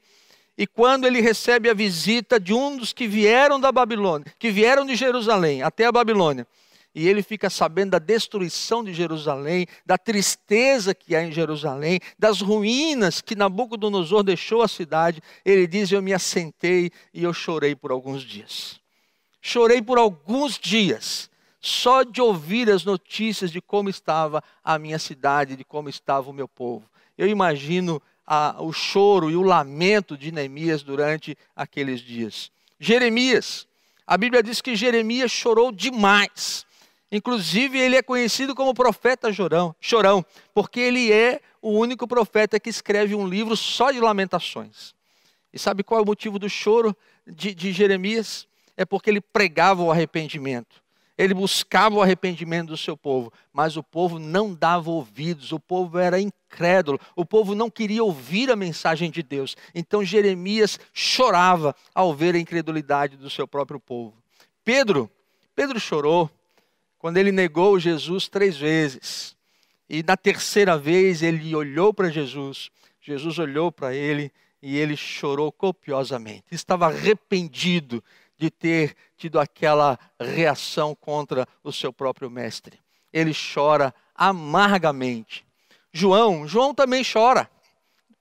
E 0.57 0.65
quando 0.65 1.05
ele 1.05 1.21
recebe 1.21 1.69
a 1.69 1.73
visita 1.73 2.39
de 2.39 2.51
um 2.51 2.75
dos 2.75 2.91
que 2.91 3.07
vieram 3.07 3.59
da 3.59 3.71
Babilônia, 3.71 4.25
que 4.39 4.49
vieram 4.49 4.83
de 4.83 4.95
Jerusalém 4.95 5.61
até 5.61 5.85
a 5.85 5.91
Babilônia, 5.91 6.47
e 6.95 7.07
ele 7.07 7.21
fica 7.21 7.47
sabendo 7.47 7.91
da 7.91 7.99
destruição 7.99 8.83
de 8.83 8.91
Jerusalém, 8.91 9.67
da 9.85 9.99
tristeza 9.99 10.95
que 10.95 11.15
há 11.15 11.21
em 11.23 11.31
Jerusalém, 11.31 11.99
das 12.17 12.41
ruínas 12.41 13.21
que 13.21 13.35
Nabucodonosor 13.35 14.23
deixou 14.23 14.63
a 14.63 14.67
cidade, 14.67 15.21
ele 15.45 15.67
diz: 15.67 15.91
Eu 15.91 16.01
me 16.01 16.11
assentei 16.11 16.89
e 17.13 17.23
eu 17.23 17.33
chorei 17.33 17.75
por 17.75 17.91
alguns 17.91 18.23
dias. 18.23 18.79
Chorei 19.39 19.79
por 19.79 19.99
alguns 19.99 20.57
dias, 20.57 21.29
só 21.67 22.03
de 22.03 22.21
ouvir 22.21 22.69
as 22.69 22.85
notícias 22.85 23.51
de 23.51 23.61
como 23.61 23.89
estava 23.89 24.41
a 24.63 24.79
minha 24.79 24.97
cidade, 24.97 25.57
de 25.57 25.65
como 25.65 25.89
estava 25.89 26.29
o 26.29 26.33
meu 26.33 26.47
povo. 26.47 26.89
Eu 27.17 27.27
imagino 27.27 28.01
o 28.59 28.71
choro 28.71 29.29
e 29.29 29.35
o 29.35 29.41
lamento 29.41 30.17
de 30.17 30.31
Neemias 30.31 30.81
durante 30.81 31.37
aqueles 31.55 31.99
dias. 31.99 32.51
Jeremias, 32.79 33.67
a 34.05 34.17
Bíblia 34.17 34.41
diz 34.41 34.61
que 34.61 34.75
Jeremias 34.75 35.31
chorou 35.31 35.71
demais. 35.71 36.65
Inclusive, 37.11 37.77
ele 37.77 37.95
é 37.95 38.01
conhecido 38.01 38.53
como 38.53 38.73
profeta 38.73 39.31
chorão, 39.31 39.75
chorão, 39.79 40.25
porque 40.53 40.79
ele 40.79 41.11
é 41.11 41.41
o 41.61 41.71
único 41.71 42.07
profeta 42.07 42.59
que 42.59 42.69
escreve 42.69 43.15
um 43.15 43.27
livro 43.27 43.55
só 43.55 43.91
de 43.91 43.99
lamentações. 43.99 44.93
E 45.53 45.59
sabe 45.59 45.83
qual 45.83 45.99
é 45.99 46.03
o 46.03 46.05
motivo 46.05 46.37
do 46.37 46.49
choro 46.49 46.95
de, 47.25 47.53
de 47.53 47.71
Jeremias? 47.71 48.47
É 48.75 48.85
porque 48.85 49.09
ele 49.09 49.21
pregava 49.21 49.81
o 49.81 49.91
arrependimento. 49.91 50.86
Ele 51.17 51.33
buscava 51.33 51.95
o 51.95 52.01
arrependimento 52.01 52.67
do 52.67 52.77
seu 52.77 52.95
povo, 52.95 53.33
mas 53.51 53.75
o 53.75 53.81
povo 53.81 54.19
não 54.19 54.53
dava 54.53 54.91
ouvidos, 54.91 55.51
o 55.51 55.59
povo 55.59 55.97
era 55.97 56.21
incrédulo, 56.21 56.99
o 57.15 57.25
povo 57.25 57.55
não 57.55 57.71
queria 57.71 58.03
ouvir 58.03 58.51
a 58.51 58.55
mensagem 58.55 59.09
de 59.09 59.23
Deus. 59.23 59.57
Então 59.73 60.03
Jeremias 60.03 60.79
chorava 60.93 61.75
ao 61.95 62.13
ver 62.13 62.35
a 62.35 62.39
incredulidade 62.39 63.17
do 63.17 63.29
seu 63.29 63.47
próprio 63.47 63.79
povo. 63.79 64.13
Pedro, 64.63 65.09
Pedro 65.55 65.79
chorou 65.79 66.29
quando 66.99 67.17
ele 67.17 67.31
negou 67.31 67.79
Jesus 67.79 68.27
três 68.27 68.55
vezes. 68.55 69.35
E 69.89 70.03
na 70.03 70.15
terceira 70.15 70.77
vez 70.77 71.23
ele 71.23 71.55
olhou 71.55 71.93
para 71.93 72.09
Jesus, 72.09 72.69
Jesus 73.01 73.39
olhou 73.39 73.71
para 73.71 73.95
ele 73.95 74.31
e 74.61 74.77
ele 74.77 74.97
chorou 74.97 75.51
copiosamente. 75.51 76.43
Estava 76.51 76.87
arrependido 76.87 78.03
de 78.37 78.49
ter 78.49 78.95
tido 79.17 79.39
aquela 79.39 79.97
reação 80.19 80.93
contra 80.95 81.47
o 81.63 81.71
seu 81.71 81.91
próprio 81.91 82.29
mestre. 82.29 82.79
Ele 83.11 83.33
chora 83.33 83.93
amargamente. 84.15 85.45
João, 85.91 86.47
João 86.47 86.73
também 86.73 87.03
chora. 87.03 87.49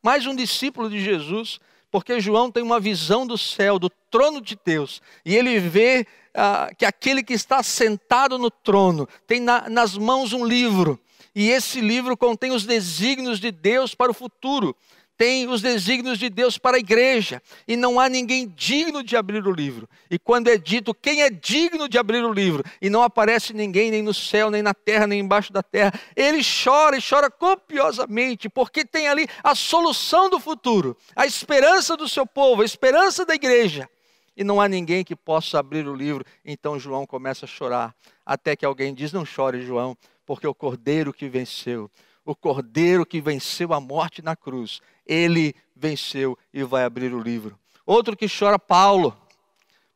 Mais 0.02 0.26
um 0.26 0.34
discípulo 0.34 0.88
de 0.88 1.00
Jesus, 1.00 1.58
porque 1.90 2.20
João 2.20 2.50
tem 2.50 2.62
uma 2.62 2.80
visão 2.80 3.26
do 3.26 3.36
céu, 3.36 3.78
do 3.78 3.90
trono 4.10 4.40
de 4.40 4.58
Deus, 4.64 5.02
e 5.24 5.34
ele 5.34 5.58
vê 5.58 6.06
ah, 6.32 6.70
que 6.76 6.84
aquele 6.84 7.22
que 7.22 7.32
está 7.32 7.62
sentado 7.62 8.38
no 8.38 8.50
trono 8.50 9.08
tem 9.26 9.40
na, 9.40 9.68
nas 9.68 9.96
mãos 9.96 10.32
um 10.32 10.44
livro, 10.44 10.98
e 11.34 11.50
esse 11.50 11.80
livro 11.80 12.16
contém 12.16 12.52
os 12.52 12.64
desígnios 12.64 13.38
de 13.38 13.50
Deus 13.50 13.94
para 13.94 14.10
o 14.10 14.14
futuro 14.14 14.74
tem 15.16 15.48
os 15.48 15.62
desígnios 15.62 16.18
de 16.18 16.28
Deus 16.28 16.58
para 16.58 16.76
a 16.76 16.80
igreja, 16.80 17.42
e 17.66 17.76
não 17.76 17.98
há 17.98 18.08
ninguém 18.08 18.52
digno 18.54 19.02
de 19.02 19.16
abrir 19.16 19.46
o 19.46 19.52
livro. 19.52 19.88
E 20.10 20.18
quando 20.18 20.48
é 20.48 20.58
dito 20.58 20.94
quem 20.94 21.22
é 21.22 21.30
digno 21.30 21.88
de 21.88 21.98
abrir 21.98 22.24
o 22.24 22.32
livro, 22.32 22.62
e 22.80 22.90
não 22.90 23.02
aparece 23.02 23.54
ninguém, 23.54 23.90
nem 23.90 24.02
no 24.02 24.12
céu, 24.12 24.50
nem 24.50 24.62
na 24.62 24.74
terra, 24.74 25.06
nem 25.06 25.20
embaixo 25.20 25.52
da 25.52 25.62
terra, 25.62 25.92
ele 26.14 26.40
chora 26.42 26.98
e 26.98 27.02
chora 27.02 27.30
copiosamente, 27.30 28.48
porque 28.48 28.84
tem 28.84 29.08
ali 29.08 29.26
a 29.42 29.54
solução 29.54 30.28
do 30.28 30.38
futuro, 30.38 30.96
a 31.14 31.26
esperança 31.26 31.96
do 31.96 32.08
seu 32.08 32.26
povo, 32.26 32.62
a 32.62 32.64
esperança 32.64 33.24
da 33.24 33.34
igreja. 33.34 33.88
E 34.36 34.44
não 34.44 34.60
há 34.60 34.68
ninguém 34.68 35.02
que 35.02 35.16
possa 35.16 35.58
abrir 35.58 35.88
o 35.88 35.94
livro. 35.94 36.22
Então 36.44 36.78
João 36.78 37.06
começa 37.06 37.46
a 37.46 37.48
chorar, 37.48 37.94
até 38.24 38.54
que 38.54 38.66
alguém 38.66 38.92
diz: 38.92 39.10
Não 39.10 39.24
chore, 39.24 39.62
João, 39.62 39.96
porque 40.26 40.46
o 40.46 40.54
cordeiro 40.54 41.10
que 41.10 41.26
venceu 41.26 41.90
o 42.26 42.34
cordeiro 42.34 43.06
que 43.06 43.20
venceu 43.20 43.72
a 43.72 43.80
morte 43.80 44.20
na 44.20 44.34
cruz, 44.34 44.82
ele 45.06 45.54
venceu 45.74 46.36
e 46.52 46.62
vai 46.64 46.84
abrir 46.84 47.14
o 47.14 47.20
livro. 47.20 47.58
Outro 47.86 48.16
que 48.16 48.26
chora, 48.28 48.58
Paulo. 48.58 49.16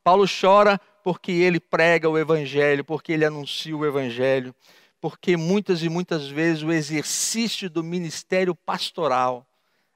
Paulo 0.03 0.25
chora 0.41 0.81
porque 1.03 1.33
ele 1.33 1.59
prega 1.59 2.09
o 2.09 2.17
evangelho, 2.17 2.85
porque 2.85 3.13
ele 3.13 3.25
anuncia 3.25 3.77
o 3.77 3.85
evangelho, 3.85 4.55
porque 5.01 5.37
muitas 5.37 5.83
e 5.83 5.89
muitas 5.89 6.29
vezes 6.29 6.63
o 6.63 6.73
exercício 6.73 7.69
do 7.69 7.83
ministério 7.83 8.55
pastoral 8.55 9.47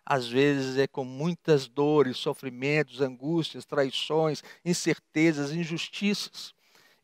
às 0.05 0.29
vezes 0.29 0.77
é 0.77 0.87
com 0.87 1.05
muitas 1.05 1.67
dores, 1.67 2.19
sofrimentos, 2.19 3.01
angústias, 3.01 3.65
traições, 3.65 4.43
incertezas, 4.63 5.53
injustiças. 5.53 6.53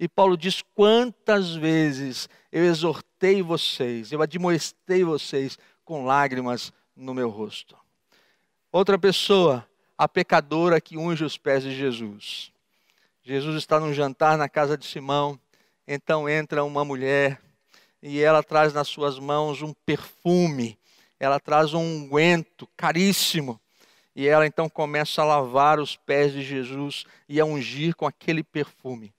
E 0.01 0.09
Paulo 0.09 0.35
diz: 0.35 0.63
quantas 0.75 1.55
vezes 1.55 2.27
eu 2.51 2.65
exortei 2.65 3.43
vocês, 3.43 4.11
eu 4.11 4.23
admoestei 4.23 5.05
vocês 5.05 5.59
com 5.85 6.07
lágrimas 6.07 6.73
no 6.97 7.13
meu 7.13 7.29
rosto. 7.29 7.77
Outra 8.73 8.99
pessoa, 8.99 9.67
a 9.99 10.09
pecadora 10.09 10.81
que 10.81 10.97
unge 10.97 11.23
os 11.23 11.37
pés 11.37 11.63
de 11.63 11.77
Jesus. 11.77 12.51
Jesus 13.23 13.57
está 13.57 13.79
num 13.79 13.93
jantar 13.93 14.39
na 14.39 14.49
casa 14.49 14.75
de 14.75 14.87
Simão, 14.87 15.39
então 15.87 16.27
entra 16.27 16.65
uma 16.65 16.83
mulher 16.83 17.39
e 18.03 18.23
ela 18.23 18.43
traz 18.43 18.73
nas 18.73 18.89
suas 18.89 19.19
mãos 19.19 19.61
um 19.61 19.75
perfume, 19.85 20.79
ela 21.19 21.39
traz 21.39 21.75
um 21.75 21.81
unguento 21.83 22.67
caríssimo. 22.75 23.61
E 24.17 24.27
ela 24.27 24.47
então 24.47 24.69
começa 24.69 25.21
a 25.21 25.27
lavar 25.27 25.79
os 25.79 25.95
pés 25.95 26.33
de 26.33 26.43
Jesus 26.43 27.05
e 27.29 27.39
a 27.39 27.45
ungir 27.45 27.95
com 27.95 28.07
aquele 28.07 28.43
perfume. 28.43 29.13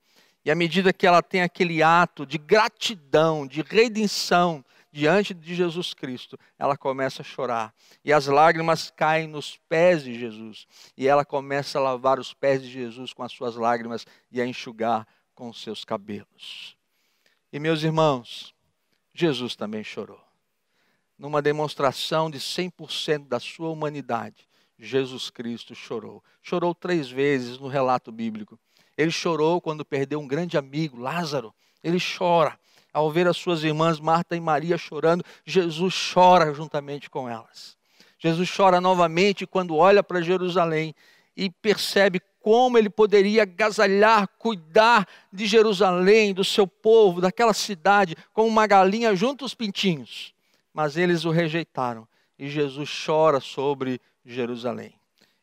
E 0.43 0.49
à 0.49 0.55
medida 0.55 0.91
que 0.91 1.05
ela 1.05 1.21
tem 1.21 1.41
aquele 1.41 1.83
ato 1.83 2.25
de 2.25 2.37
gratidão, 2.37 3.45
de 3.45 3.61
redenção 3.61 4.65
diante 4.91 5.33
de 5.33 5.55
Jesus 5.55 5.93
Cristo, 5.93 6.37
ela 6.57 6.75
começa 6.75 7.21
a 7.21 7.25
chorar. 7.25 7.73
E 8.03 8.11
as 8.11 8.25
lágrimas 8.27 8.91
caem 8.91 9.27
nos 9.27 9.57
pés 9.69 10.03
de 10.03 10.19
Jesus. 10.19 10.67
E 10.97 11.07
ela 11.07 11.23
começa 11.23 11.77
a 11.79 11.81
lavar 11.81 12.19
os 12.19 12.33
pés 12.33 12.61
de 12.61 12.69
Jesus 12.69 13.13
com 13.13 13.23
as 13.23 13.31
suas 13.31 13.55
lágrimas 13.55 14.05
e 14.31 14.41
a 14.41 14.45
enxugar 14.45 15.07
com 15.33 15.49
os 15.49 15.61
seus 15.61 15.85
cabelos. 15.85 16.75
E 17.53 17.59
meus 17.59 17.83
irmãos, 17.83 18.53
Jesus 19.13 19.55
também 19.55 19.83
chorou. 19.83 20.21
Numa 21.17 21.41
demonstração 21.41 22.29
de 22.29 22.39
100% 22.39 23.27
da 23.27 23.39
sua 23.39 23.69
humanidade, 23.69 24.47
Jesus 24.77 25.29
Cristo 25.29 25.75
chorou. 25.75 26.23
Chorou 26.41 26.73
três 26.73 27.09
vezes 27.09 27.59
no 27.59 27.67
relato 27.67 28.11
bíblico. 28.11 28.59
Ele 29.01 29.09
chorou 29.11 29.59
quando 29.59 29.83
perdeu 29.83 30.19
um 30.19 30.27
grande 30.27 30.59
amigo, 30.59 30.99
Lázaro. 30.99 31.51
Ele 31.83 31.97
chora. 31.99 32.55
Ao 32.93 33.09
ver 33.09 33.27
as 33.27 33.35
suas 33.35 33.63
irmãs 33.63 33.99
Marta 33.99 34.35
e 34.35 34.39
Maria 34.39 34.77
chorando, 34.77 35.25
Jesus 35.43 36.11
chora 36.13 36.53
juntamente 36.53 37.09
com 37.09 37.27
elas. 37.27 37.75
Jesus 38.19 38.53
chora 38.55 38.79
novamente 38.79 39.47
quando 39.47 39.75
olha 39.75 40.03
para 40.03 40.21
Jerusalém 40.21 40.93
e 41.35 41.49
percebe 41.49 42.21
como 42.41 42.77
ele 42.77 42.91
poderia 42.91 43.41
agasalhar, 43.41 44.27
cuidar 44.37 45.07
de 45.33 45.47
Jerusalém, 45.47 46.31
do 46.31 46.43
seu 46.43 46.67
povo, 46.67 47.21
daquela 47.21 47.53
cidade, 47.53 48.15
como 48.33 48.49
uma 48.49 48.67
galinha 48.67 49.15
junto 49.15 49.45
aos 49.45 49.55
pintinhos. 49.55 50.31
Mas 50.71 50.95
eles 50.95 51.25
o 51.25 51.31
rejeitaram 51.31 52.07
e 52.37 52.49
Jesus 52.49 53.03
chora 53.03 53.39
sobre 53.39 53.99
Jerusalém. 54.23 55.00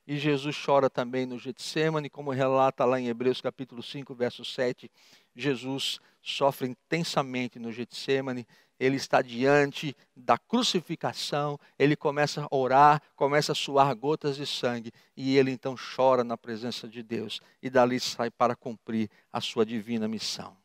E 0.08 0.16
Jesus 0.16 0.56
chora 0.64 0.88
também 0.88 1.26
no 1.26 1.38
Getsemane, 1.38 2.08
como 2.08 2.30
relata 2.30 2.82
lá 2.86 2.98
em 2.98 3.08
Hebreus 3.08 3.42
capítulo 3.42 3.82
5, 3.82 4.14
verso 4.14 4.42
7. 4.42 4.90
Jesus 5.36 6.00
sofre 6.22 6.66
intensamente 6.66 7.58
no 7.58 7.70
Getsemane, 7.70 8.46
ele 8.80 8.96
está 8.96 9.20
diante 9.20 9.94
da 10.16 10.38
crucificação, 10.38 11.60
ele 11.78 11.94
começa 11.94 12.42
a 12.42 12.56
orar, 12.56 13.02
começa 13.14 13.52
a 13.52 13.54
suar 13.54 13.94
gotas 13.94 14.36
de 14.36 14.46
sangue, 14.46 14.94
e 15.14 15.36
ele 15.36 15.50
então 15.50 15.74
chora 15.76 16.24
na 16.24 16.38
presença 16.38 16.88
de 16.88 17.02
Deus, 17.02 17.42
e 17.62 17.68
dali 17.68 18.00
sai 18.00 18.30
para 18.30 18.56
cumprir 18.56 19.10
a 19.30 19.42
sua 19.42 19.66
divina 19.66 20.08
missão. 20.08 20.56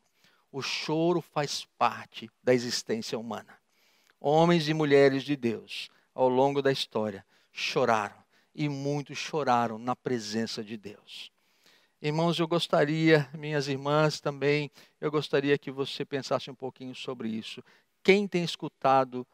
O 0.50 0.62
choro 0.62 1.20
faz 1.20 1.66
parte 1.76 2.30
da 2.42 2.54
existência 2.54 3.18
humana. 3.18 3.58
Homens 4.18 4.70
e 4.70 4.72
mulheres 4.72 5.22
de 5.22 5.36
Deus, 5.36 5.90
ao 6.14 6.30
longo 6.30 6.62
da 6.62 6.72
história, 6.72 7.22
choraram 7.52 8.23
e 8.54 8.68
muitos 8.68 9.18
choraram 9.18 9.78
na 9.78 9.96
presença 9.96 10.62
de 10.62 10.76
Deus. 10.76 11.32
Irmãos, 12.00 12.38
eu 12.38 12.46
gostaria, 12.46 13.28
minhas 13.32 13.66
irmãs 13.66 14.20
também, 14.20 14.70
eu 15.00 15.10
gostaria 15.10 15.56
que 15.56 15.70
você 15.70 16.04
pensasse 16.04 16.50
um 16.50 16.54
pouquinho 16.54 16.94
sobre 16.94 17.28
isso. 17.28 17.62
Quem 18.02 18.28
tem 18.28 18.44
escutado 18.44 19.26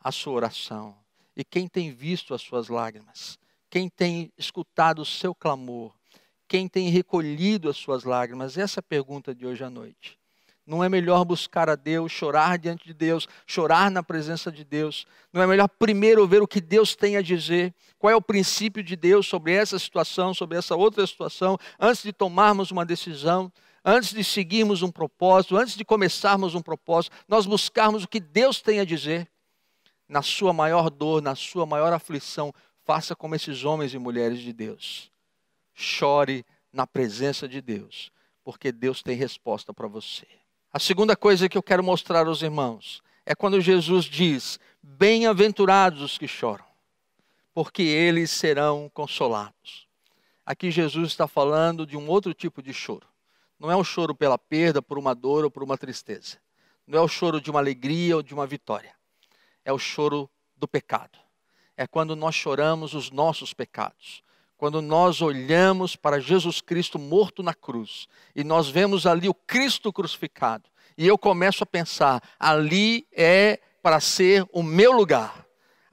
a 0.00 0.12
sua 0.12 0.34
oração 0.34 0.96
e 1.36 1.44
quem 1.44 1.66
tem 1.66 1.90
visto 1.90 2.32
as 2.32 2.40
suas 2.40 2.68
lágrimas? 2.68 3.38
Quem 3.68 3.88
tem 3.88 4.32
escutado 4.38 5.02
o 5.02 5.04
seu 5.04 5.34
clamor? 5.34 5.92
Quem 6.46 6.68
tem 6.68 6.88
recolhido 6.88 7.68
as 7.68 7.76
suas 7.76 8.04
lágrimas? 8.04 8.56
Essa 8.56 8.78
é 8.78 8.80
a 8.80 8.84
pergunta 8.84 9.34
de 9.34 9.44
hoje 9.44 9.64
à 9.64 9.70
noite. 9.70 10.16
Não 10.66 10.82
é 10.82 10.88
melhor 10.88 11.24
buscar 11.26 11.68
a 11.68 11.76
Deus, 11.76 12.10
chorar 12.10 12.58
diante 12.58 12.86
de 12.86 12.94
Deus, 12.94 13.28
chorar 13.46 13.90
na 13.90 14.02
presença 14.02 14.50
de 14.50 14.64
Deus? 14.64 15.06
Não 15.30 15.42
é 15.42 15.46
melhor 15.46 15.68
primeiro 15.68 16.26
ver 16.26 16.40
o 16.42 16.48
que 16.48 16.60
Deus 16.60 16.96
tem 16.96 17.18
a 17.18 17.22
dizer? 17.22 17.74
Qual 17.98 18.10
é 18.10 18.16
o 18.16 18.22
princípio 18.22 18.82
de 18.82 18.96
Deus 18.96 19.26
sobre 19.26 19.52
essa 19.52 19.78
situação, 19.78 20.32
sobre 20.32 20.56
essa 20.56 20.74
outra 20.74 21.06
situação, 21.06 21.58
antes 21.78 22.02
de 22.02 22.12
tomarmos 22.12 22.70
uma 22.70 22.84
decisão? 22.84 23.52
Antes 23.84 24.14
de 24.14 24.24
seguirmos 24.24 24.80
um 24.80 24.90
propósito, 24.90 25.58
antes 25.58 25.76
de 25.76 25.84
começarmos 25.84 26.54
um 26.54 26.62
propósito, 26.62 27.14
nós 27.28 27.44
buscarmos 27.44 28.04
o 28.04 28.08
que 28.08 28.18
Deus 28.18 28.62
tem 28.62 28.80
a 28.80 28.84
dizer. 28.84 29.28
Na 30.08 30.22
sua 30.22 30.54
maior 30.54 30.88
dor, 30.88 31.20
na 31.20 31.34
sua 31.34 31.66
maior 31.66 31.92
aflição, 31.92 32.50
faça 32.84 33.14
como 33.14 33.34
esses 33.34 33.64
homens 33.64 33.92
e 33.92 33.98
mulheres 33.98 34.38
de 34.38 34.54
Deus. 34.54 35.10
Chore 35.74 36.46
na 36.72 36.86
presença 36.86 37.46
de 37.46 37.60
Deus, 37.60 38.10
porque 38.42 38.72
Deus 38.72 39.02
tem 39.02 39.16
resposta 39.16 39.74
para 39.74 39.86
você. 39.86 40.26
A 40.74 40.80
segunda 40.80 41.14
coisa 41.14 41.48
que 41.48 41.56
eu 41.56 41.62
quero 41.62 41.84
mostrar 41.84 42.26
aos 42.26 42.42
irmãos 42.42 43.00
é 43.24 43.32
quando 43.32 43.60
Jesus 43.60 44.06
diz: 44.06 44.58
Bem-aventurados 44.82 46.02
os 46.02 46.18
que 46.18 46.26
choram, 46.26 46.64
porque 47.54 47.80
eles 47.80 48.32
serão 48.32 48.90
consolados. 48.92 49.86
Aqui 50.44 50.72
Jesus 50.72 51.12
está 51.12 51.28
falando 51.28 51.86
de 51.86 51.96
um 51.96 52.08
outro 52.08 52.34
tipo 52.34 52.60
de 52.60 52.74
choro. 52.74 53.06
Não 53.56 53.70
é 53.70 53.76
o 53.76 53.84
choro 53.84 54.16
pela 54.16 54.36
perda, 54.36 54.82
por 54.82 54.98
uma 54.98 55.14
dor 55.14 55.44
ou 55.44 55.50
por 55.50 55.62
uma 55.62 55.78
tristeza. 55.78 56.38
Não 56.84 56.98
é 56.98 57.02
o 57.02 57.06
choro 57.06 57.40
de 57.40 57.52
uma 57.52 57.60
alegria 57.60 58.16
ou 58.16 58.22
de 58.22 58.34
uma 58.34 58.44
vitória. 58.44 58.96
É 59.64 59.72
o 59.72 59.78
choro 59.78 60.28
do 60.56 60.66
pecado. 60.66 61.16
É 61.76 61.86
quando 61.86 62.16
nós 62.16 62.34
choramos 62.34 62.94
os 62.94 63.12
nossos 63.12 63.54
pecados 63.54 64.24
quando 64.56 64.80
nós 64.80 65.20
olhamos 65.20 65.96
para 65.96 66.20
Jesus 66.20 66.60
Cristo 66.60 66.98
morto 66.98 67.42
na 67.42 67.54
cruz 67.54 68.06
e 68.34 68.44
nós 68.44 68.68
vemos 68.68 69.06
ali 69.06 69.28
o 69.28 69.34
Cristo 69.34 69.92
crucificado, 69.92 70.68
e 70.96 71.06
eu 71.06 71.18
começo 71.18 71.62
a 71.64 71.66
pensar: 71.66 72.22
ali 72.38 73.06
é 73.12 73.60
para 73.82 74.00
ser 74.00 74.46
o 74.52 74.62
meu 74.62 74.92
lugar. 74.92 75.44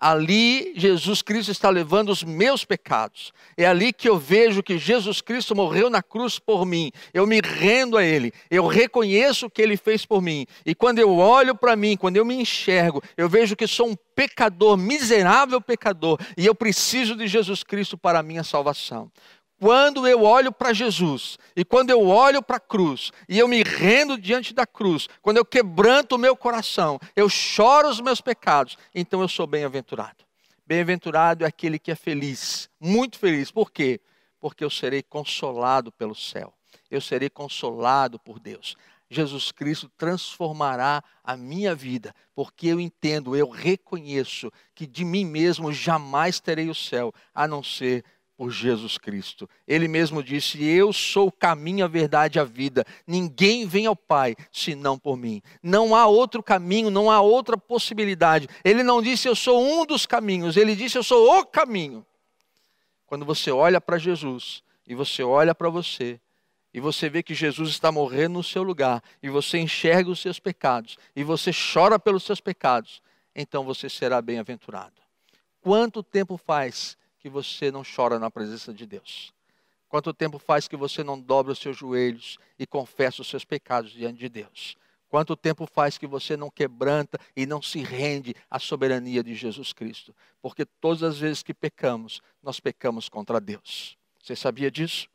Ali 0.01 0.74
Jesus 0.75 1.22
Cristo 1.22 1.51
está 1.51 1.70
levando 1.70 2.10
os 2.10 2.24
meus 2.24 2.65
pecados. 2.65 3.31
É 3.55 3.67
ali 3.67 3.93
que 3.93 4.10
eu 4.10 4.17
vejo 4.17 4.63
que 4.63 4.79
Jesus 4.79 5.22
Cristo 5.22 5.55
morreu 5.55 5.91
na 5.91 6.01
cruz 6.01 6.39
por 6.39 6.65
mim. 6.65 6.91
Eu 7.13 7.27
me 7.27 7.39
rendo 7.39 7.96
a 7.96 8.03
Ele. 8.03 8.34
Eu 8.50 8.65
reconheço 8.65 9.46
o 9.46 9.50
que 9.50 9.62
Ele 9.62 9.77
fez 9.77 10.03
por 10.03 10.20
mim. 10.20 10.48
E 10.65 10.74
quando 10.74 10.98
eu 10.98 11.15
olho 11.15 11.53
para 11.53 11.75
mim, 11.75 11.96
quando 11.96 12.17
eu 12.17 12.25
me 12.25 12.34
enxergo, 12.34 13.03
eu 13.15 13.29
vejo 13.29 13.55
que 13.55 13.67
sou 13.67 13.89
um 13.89 13.96
pecador, 14.15 14.75
miserável 14.75 15.62
pecador, 15.62 16.17
e 16.36 16.48
eu 16.48 16.55
preciso 16.55 17.15
de 17.15 17.27
Jesus 17.27 17.63
Cristo 17.63 17.96
para 17.96 18.20
a 18.20 18.24
minha 18.24 18.43
salvação 18.43 19.12
quando 19.62 20.08
eu 20.08 20.24
olho 20.24 20.51
para 20.51 20.74
Jesus 20.74 21.38
e 21.56 21.63
quando 21.63 21.91
eu 21.91 22.08
olho 22.08 22.41
para 22.41 22.58
a 22.58 22.60
cruz 22.60 23.12
e 23.30 23.38
eu 23.38 23.48
me 23.48 23.62
rendo 23.62 24.18
diante 24.18 24.56
da 24.56 24.65
cruz, 24.65 25.08
quando 25.22 25.38
eu 25.38 25.46
quebranto 25.46 26.15
o 26.15 26.18
meu 26.18 26.36
coração, 26.36 27.00
eu 27.15 27.30
choro 27.30 27.88
os 27.88 28.01
meus 28.01 28.20
pecados, 28.20 28.75
então 28.96 29.22
eu 29.22 29.27
sou 29.27 29.46
bem-aventurado. 29.46 30.25
Bem-aventurado 30.65 31.44
é 31.44 31.48
aquele 31.48 31.77
que 31.77 31.91
é 31.91 31.96
feliz, 31.96 32.72
muito 32.80 33.20
feliz. 33.20 33.51
Por 33.51 33.72
quê? 33.72 34.01
Porque 34.39 34.63
eu 34.63 34.70
serei 34.72 35.03
consolado 35.03 35.91
pelo 35.91 36.15
céu. 36.15 36.51
Eu 36.89 37.00
serei 37.00 37.30
consolado 37.30 38.18
por 38.18 38.39
Deus. 38.39 38.75
Jesus 39.12 39.51
Cristo 39.51 39.91
transformará 39.96 41.03
a 41.24 41.38
minha 41.38 41.75
vida, 41.75 42.15
porque 42.34 42.65
eu 42.65 42.80
entendo, 42.80 43.36
eu 43.36 43.48
reconheço 43.48 44.51
que 44.74 44.88
de 44.88 45.06
mim 45.06 45.24
mesmo 45.24 45.72
jamais 45.72 46.39
terei 46.39 46.68
o 46.68 46.74
céu, 46.74 47.13
a 47.32 47.48
não 47.48 47.62
ser 47.62 48.03
por 48.41 48.50
Jesus 48.50 48.98
Cristo. 48.98 49.48
Ele 49.67 49.88
mesmo 49.88 50.24
disse: 50.24 50.65
Eu 50.65 50.91
sou 50.91 51.27
o 51.27 51.31
caminho, 51.31 51.86
a 51.86 51.88
verdade 51.88 52.39
e 52.39 52.41
a 52.41 52.43
vida. 52.43 52.83
Ninguém 53.05 53.67
vem 53.67 53.86
ao 53.86 53.95
Pai 53.95 54.36
senão 54.51 54.98
por 54.98 55.15
mim. 55.15 55.43
Não 55.62 55.95
há 55.95 56.07
outro 56.07 56.41
caminho, 56.41 56.89
não 56.89 57.12
há 57.12 57.21
outra 57.21 57.55
possibilidade. 57.55 58.48
Ele 58.63 58.81
não 58.81 59.00
disse: 59.00 59.27
Eu 59.27 59.35
sou 59.35 59.63
um 59.63 59.85
dos 59.85 60.07
caminhos. 60.07 60.57
Ele 60.57 60.75
disse: 60.75 60.98
Eu 60.98 61.03
sou 61.03 61.37
o 61.37 61.46
caminho. 61.46 62.03
Quando 63.05 63.25
você 63.25 63.51
olha 63.51 63.79
para 63.79 64.00
Jesus 64.00 64.63
e 64.87 64.96
você 64.96 65.22
olha 65.22 65.53
para 65.53 65.70
você, 65.70 66.20
e 66.74 66.79
você 66.79 67.09
vê 67.09 67.22
que 67.22 67.35
Jesus 67.35 67.70
está 67.70 67.92
morrendo 67.92 68.33
no 68.33 68.44
seu 68.44 68.63
lugar, 68.63 69.03
e 69.22 69.29
você 69.29 69.59
enxerga 69.59 70.09
os 70.09 70.20
seus 70.20 70.39
pecados, 70.39 70.98
e 71.16 71.24
você 71.24 71.51
chora 71.51 72.00
pelos 72.00 72.24
seus 72.24 72.42
pecados, 72.42 73.03
então 73.35 73.63
você 73.63 73.87
será 73.87 74.20
bem-aventurado. 74.20 74.96
Quanto 75.61 76.01
tempo 76.01 76.37
faz 76.37 76.98
que 77.22 77.29
você 77.29 77.72
não 77.72 77.84
chora 77.84 78.18
na 78.18 78.31
presença 78.31 78.74
de 78.74 78.86
Deus? 78.86 79.31
Quanto 79.88 80.14
tempo 80.14 80.40
faz 80.40 80.68
que 80.68 80.75
você 80.75 81.03
não 81.03 81.20
dobra 81.20 81.51
os 81.51 81.60
seus 81.60 81.77
joelhos 81.77 82.40
e 82.57 82.66
confessa 82.66 83.22
os 83.22 83.27
seus 83.27 83.46
pecados 83.46 83.92
diante 83.92 84.20
de 84.20 84.27
Deus? 84.29 84.75
Quanto 85.07 85.36
tempo 85.36 85.68
faz 85.68 85.98
que 85.98 86.07
você 86.07 86.36
não 86.36 86.50
quebranta 86.50 87.20
e 87.36 87.46
não 87.46 87.62
se 87.62 87.79
rende 87.79 88.34
à 88.50 88.57
soberania 88.57 89.22
de 89.22 89.36
Jesus 89.36 89.74
Cristo? 89.74 90.16
Porque 90.42 90.66
todas 90.66 91.03
as 91.03 91.20
vezes 91.20 91.44
que 91.44 91.53
pecamos, 91.53 92.22
nós 92.42 92.60
pecamos 92.60 93.10
contra 93.10 93.40
Deus. 93.40 93.98
Você 94.24 94.36
sabia 94.36 94.72
disso? 94.72 95.10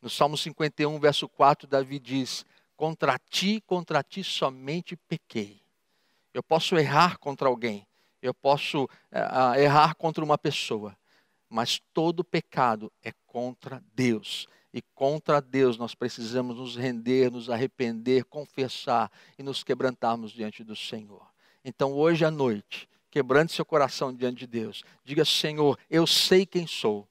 No 0.00 0.10
Salmo 0.10 0.36
51, 0.36 0.98
verso 1.00 1.28
4, 1.28 1.66
Davi 1.66 1.98
diz: 1.98 2.44
Contra 2.76 3.18
ti, 3.18 3.62
contra 3.66 4.02
ti 4.02 4.22
somente 4.22 4.94
pequei. 4.94 5.60
Eu 6.34 6.42
posso 6.42 6.76
errar 6.76 7.18
contra 7.18 7.48
alguém, 7.48 7.86
eu 8.22 8.32
posso 8.32 8.88
é, 9.10 9.64
errar 9.64 9.94
contra 9.96 10.24
uma 10.24 10.38
pessoa, 10.38 10.96
mas 11.48 11.82
todo 11.92 12.24
pecado 12.24 12.90
é 13.02 13.12
contra 13.26 13.82
Deus. 13.92 14.46
E 14.72 14.80
contra 14.94 15.40
Deus 15.40 15.76
nós 15.76 15.94
precisamos 15.94 16.56
nos 16.56 16.76
render, 16.76 17.30
nos 17.30 17.50
arrepender, 17.50 18.24
confessar 18.24 19.10
e 19.38 19.42
nos 19.42 19.62
quebrantarmos 19.62 20.30
diante 20.32 20.64
do 20.64 20.74
Senhor. 20.74 21.26
Então, 21.62 21.92
hoje 21.92 22.24
à 22.24 22.30
noite, 22.30 22.88
quebrante 23.10 23.52
seu 23.52 23.64
coração 23.64 24.14
diante 24.14 24.38
de 24.38 24.46
Deus, 24.46 24.82
diga: 25.04 25.24
Senhor, 25.24 25.78
eu 25.90 26.06
sei 26.06 26.46
quem 26.46 26.66
sou, 26.66 27.06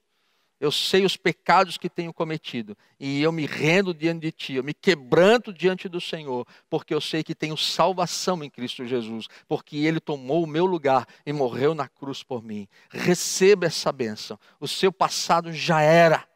eu 0.62 0.72
sei 0.72 1.04
os 1.04 1.18
pecados 1.18 1.76
que 1.76 1.90
tenho 1.90 2.14
cometido 2.14 2.78
e 3.00 3.20
eu 3.20 3.32
me 3.32 3.48
rendo 3.48 3.96
diante 3.96 4.22
de 4.22 4.32
Ti, 4.32 4.54
eu 4.54 4.64
me 4.64 4.76
quebranto 4.76 5.52
diante 5.52 5.90
do 5.90 6.00
Senhor, 6.00 6.46
porque 6.70 6.94
eu 6.94 7.02
sei 7.02 7.24
que 7.24 7.34
tenho 7.34 7.58
salvação 7.58 8.44
em 8.44 8.50
Cristo 8.50 8.86
Jesus, 8.86 9.26
porque 9.48 9.78
Ele 9.78 10.00
tomou 10.00 10.44
o 10.44 10.48
meu 10.48 10.68
lugar 10.68 11.08
e 11.26 11.34
morreu 11.34 11.74
na 11.74 11.88
cruz 11.88 12.22
por 12.22 12.44
mim. 12.44 12.68
Receba 12.92 13.66
essa 13.66 13.92
bênção. 13.92 14.38
O 14.60 14.68
seu 14.68 14.92
passado 14.92 15.52
já 15.52 15.82
era. 15.82 16.28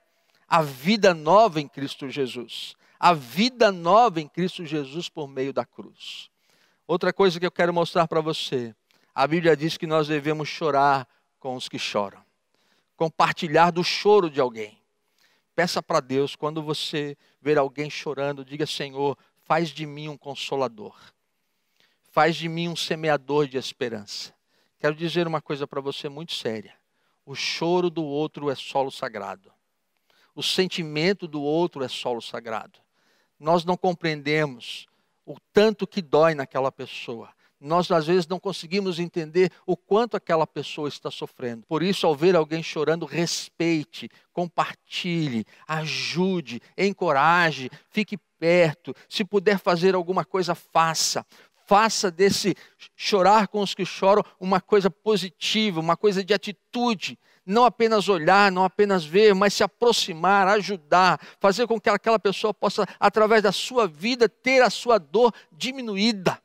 A 0.50 0.64
vida 0.64 1.14
nova 1.14 1.62
em 1.62 1.68
Cristo 1.68 2.10
Jesus. 2.10 2.76
A 3.00 3.14
vida 3.14 3.72
nova 3.72 4.20
em 4.20 4.28
Cristo 4.28 4.66
Jesus 4.66 5.08
por 5.08 5.28
meio 5.28 5.54
da 5.54 5.66
cruz. 5.66 6.32
Outra 6.88 7.14
coisa 7.14 7.40
que 7.40 7.46
eu 7.46 7.52
quero 7.52 7.72
mostrar 7.72 8.08
para 8.08 8.22
você: 8.22 8.74
a 9.14 9.28
Bíblia 9.28 9.56
diz 9.56 9.78
que 9.78 9.86
nós 9.86 10.08
devemos 10.08 10.50
chorar 10.50 11.08
com 11.40 11.56
os 11.56 11.70
que 11.70 11.78
choram 11.78 12.25
compartilhar 12.96 13.72
do 13.72 13.84
choro 13.84 14.30
de 14.30 14.40
alguém. 14.40 14.78
Peça 15.56 15.82
para 15.82 16.00
Deus, 16.00 16.36
quando 16.36 16.62
você 16.62 17.18
ver 17.42 17.58
alguém 17.58 17.90
chorando, 17.90 18.44
diga: 18.44 18.66
Senhor, 18.66 19.18
faz 19.44 19.70
de 19.70 19.86
mim 19.86 20.10
um 20.10 20.18
consolador, 20.18 20.96
faz 22.12 22.36
de 22.36 22.50
mim 22.50 22.68
um 22.68 22.76
semeador 22.76 23.48
de 23.48 23.58
esperança. 23.58 24.34
Quero 24.80 24.96
dizer 24.96 25.28
uma 25.28 25.42
coisa 25.42 25.66
para 25.66 25.80
você 25.80 26.10
muito 26.10 26.34
séria: 26.34 26.76
o 27.26 27.36
choro 27.36 27.90
do 27.90 28.04
outro 28.04 28.50
é 28.50 28.56
solo 28.56 28.92
sagrado, 28.92 29.52
o 30.34 30.44
sentimento 30.44 31.28
do 31.28 31.42
outro 31.42 31.84
é 31.84 31.88
solo 31.88 32.22
sagrado. 32.22 32.80
Nós 33.40 33.66
não 33.66 33.76
compreendemos 33.76 34.88
o 35.26 35.38
tanto 35.52 35.88
que 35.88 36.02
dói 36.02 36.36
naquela 36.36 36.72
pessoa, 36.72 37.34
nós 37.60 37.90
às 37.92 38.06
vezes 38.08 38.28
não 38.28 38.40
conseguimos 38.40 39.00
entender 39.00 39.52
o 39.66 39.76
quanto 39.78 40.18
aquela 40.18 40.46
pessoa 40.46 40.90
está 40.90 41.10
sofrendo. 41.10 41.64
Por 41.68 41.82
isso, 41.82 42.06
ao 42.06 42.16
ver 42.16 42.36
alguém 42.36 42.62
chorando, 42.62 43.06
respeite, 43.06 44.10
compartilhe, 44.34 45.46
ajude, 45.68 46.62
encoraje, 46.78 47.70
fique 47.90 48.18
perto. 48.40 48.94
Se 49.10 49.24
puder 49.24 49.60
fazer 49.60 49.96
alguma 49.96 50.26
coisa, 50.26 50.54
faça. 50.54 51.26
Faça 51.68 52.12
desse 52.12 52.56
chorar 52.96 53.48
com 53.48 53.62
os 53.62 53.74
que 53.74 53.86
choram 53.86 54.24
uma 54.40 54.62
coisa 54.62 54.90
positiva, 54.90 55.80
uma 55.80 55.98
coisa 55.98 56.24
de 56.24 56.34
atitude. 56.34 57.18
Não 57.44 57.66
apenas 57.66 58.10
olhar, 58.10 58.52
não 58.52 58.64
apenas 58.64 59.06
ver, 59.06 59.34
mas 59.34 59.54
se 59.54 59.64
aproximar, 59.64 60.48
ajudar, 60.48 61.20
fazer 61.40 61.66
com 61.68 61.80
que 61.80 61.90
aquela 61.90 62.20
pessoa 62.20 62.54
possa, 62.54 62.86
através 63.00 63.42
da 63.42 63.52
sua 63.52 63.88
vida, 63.88 64.28
ter 64.28 64.62
a 64.62 64.70
sua 64.70 65.00
dor 65.00 65.34
diminuída 65.52 66.40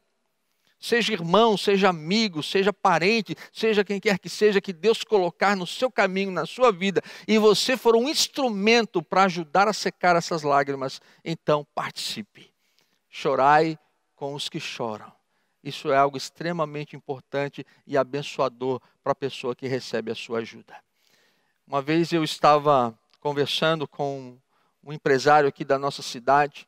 seja 0.80 1.12
irmão, 1.12 1.56
seja 1.56 1.90
amigo, 1.90 2.42
seja 2.42 2.72
parente, 2.72 3.36
seja 3.52 3.84
quem 3.84 4.00
quer 4.00 4.18
que 4.18 4.30
seja, 4.30 4.60
que 4.60 4.72
Deus 4.72 5.04
colocar 5.04 5.54
no 5.54 5.66
seu 5.66 5.90
caminho, 5.90 6.30
na 6.30 6.46
sua 6.46 6.72
vida, 6.72 7.02
e 7.28 7.38
você 7.38 7.76
for 7.76 7.94
um 7.94 8.08
instrumento 8.08 9.02
para 9.02 9.24
ajudar 9.24 9.68
a 9.68 9.72
secar 9.74 10.16
essas 10.16 10.42
lágrimas, 10.42 11.00
então 11.22 11.66
participe. 11.74 12.50
Chorai 13.08 13.78
com 14.16 14.34
os 14.34 14.48
que 14.48 14.58
choram. 14.58 15.12
Isso 15.62 15.92
é 15.92 15.96
algo 15.96 16.16
extremamente 16.16 16.96
importante 16.96 17.66
e 17.86 17.98
abençoador 17.98 18.80
para 19.02 19.12
a 19.12 19.14
pessoa 19.14 19.54
que 19.54 19.68
recebe 19.68 20.10
a 20.10 20.14
sua 20.14 20.38
ajuda. 20.38 20.74
Uma 21.66 21.82
vez 21.82 22.12
eu 22.12 22.24
estava 22.24 22.98
conversando 23.20 23.86
com 23.86 24.38
um 24.82 24.92
empresário 24.92 25.48
aqui 25.48 25.64
da 25.64 25.78
nossa 25.78 26.00
cidade 26.02 26.66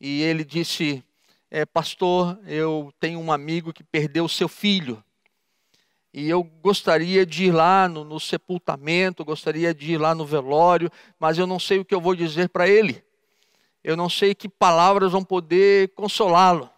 e 0.00 0.22
ele 0.22 0.44
disse: 0.44 1.02
é, 1.56 1.64
Pastor, 1.64 2.36
eu 2.48 2.92
tenho 2.98 3.20
um 3.20 3.30
amigo 3.30 3.72
que 3.72 3.84
perdeu 3.84 4.28
seu 4.28 4.48
filho 4.48 5.00
e 6.12 6.28
eu 6.28 6.42
gostaria 6.42 7.24
de 7.24 7.44
ir 7.44 7.52
lá 7.52 7.88
no, 7.88 8.02
no 8.02 8.18
sepultamento, 8.18 9.24
gostaria 9.24 9.72
de 9.72 9.92
ir 9.92 9.98
lá 9.98 10.16
no 10.16 10.26
velório, 10.26 10.90
mas 11.16 11.38
eu 11.38 11.46
não 11.46 11.60
sei 11.60 11.78
o 11.78 11.84
que 11.84 11.94
eu 11.94 12.00
vou 12.00 12.16
dizer 12.16 12.48
para 12.48 12.66
ele. 12.68 13.04
Eu 13.84 13.96
não 13.96 14.08
sei 14.08 14.34
que 14.34 14.48
palavras 14.48 15.12
vão 15.12 15.22
poder 15.22 15.90
consolá-lo. 15.90 16.68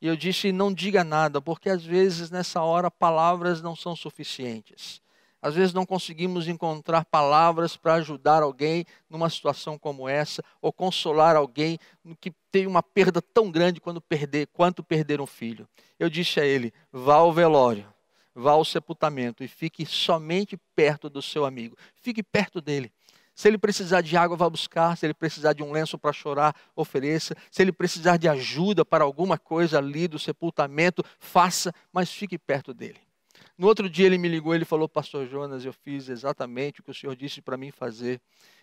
E 0.00 0.06
eu 0.06 0.16
disse: 0.16 0.52
não 0.52 0.72
diga 0.72 1.04
nada, 1.04 1.38
porque 1.38 1.68
às 1.68 1.84
vezes 1.84 2.30
nessa 2.30 2.62
hora 2.62 2.90
palavras 2.90 3.60
não 3.60 3.76
são 3.76 3.94
suficientes. 3.94 5.02
Às 5.40 5.54
vezes 5.54 5.72
não 5.72 5.86
conseguimos 5.86 6.48
encontrar 6.48 7.04
palavras 7.04 7.76
para 7.76 7.94
ajudar 7.94 8.42
alguém 8.42 8.84
numa 9.08 9.30
situação 9.30 9.78
como 9.78 10.08
essa, 10.08 10.42
ou 10.60 10.72
consolar 10.72 11.36
alguém 11.36 11.78
que 12.20 12.32
tem 12.50 12.66
uma 12.66 12.82
perda 12.82 13.22
tão 13.22 13.50
grande 13.50 13.80
quando 13.80 14.00
perder, 14.00 14.48
quanto 14.48 14.82
perder 14.82 15.20
um 15.20 15.26
filho. 15.26 15.68
Eu 15.98 16.10
disse 16.10 16.40
a 16.40 16.44
ele: 16.44 16.72
vá 16.92 17.14
ao 17.14 17.32
velório 17.32 17.86
vá 18.38 18.52
ao 18.52 18.64
sepultamento 18.64 19.42
e 19.42 19.48
fique 19.48 19.84
somente 19.84 20.56
perto 20.74 21.10
do 21.10 21.20
seu 21.20 21.44
amigo. 21.44 21.76
Fique 22.00 22.22
perto 22.22 22.60
dele. 22.60 22.92
Se 23.34 23.48
ele 23.48 23.58
precisar 23.58 24.00
de 24.00 24.16
água, 24.16 24.36
vá 24.36 24.48
buscar. 24.48 24.96
Se 24.96 25.06
ele 25.06 25.14
precisar 25.14 25.52
de 25.52 25.62
um 25.62 25.70
lenço 25.70 25.98
para 25.98 26.12
chorar, 26.12 26.54
ofereça. 26.74 27.36
Se 27.50 27.62
ele 27.62 27.72
precisar 27.72 28.16
de 28.16 28.28
ajuda 28.28 28.84
para 28.84 29.04
alguma 29.04 29.38
coisa 29.38 29.78
ali 29.78 30.08
do 30.08 30.18
sepultamento, 30.18 31.04
faça, 31.18 31.72
mas 31.92 32.10
fique 32.10 32.38
perto 32.38 32.72
dele. 32.72 33.00
No 33.58 33.66
outro 33.66 33.90
dia 33.90 34.06
ele 34.06 34.18
me 34.18 34.28
ligou, 34.28 34.54
ele 34.54 34.64
falou: 34.64 34.88
Pastor 34.88 35.26
Jonas, 35.26 35.64
eu 35.64 35.72
fiz 35.72 36.08
exatamente 36.08 36.80
o 36.80 36.82
que 36.84 36.92
o 36.92 36.94
senhor 36.94 37.16
disse 37.16 37.42
para 37.42 37.56
mim 37.56 37.72
fazer. 37.72 38.20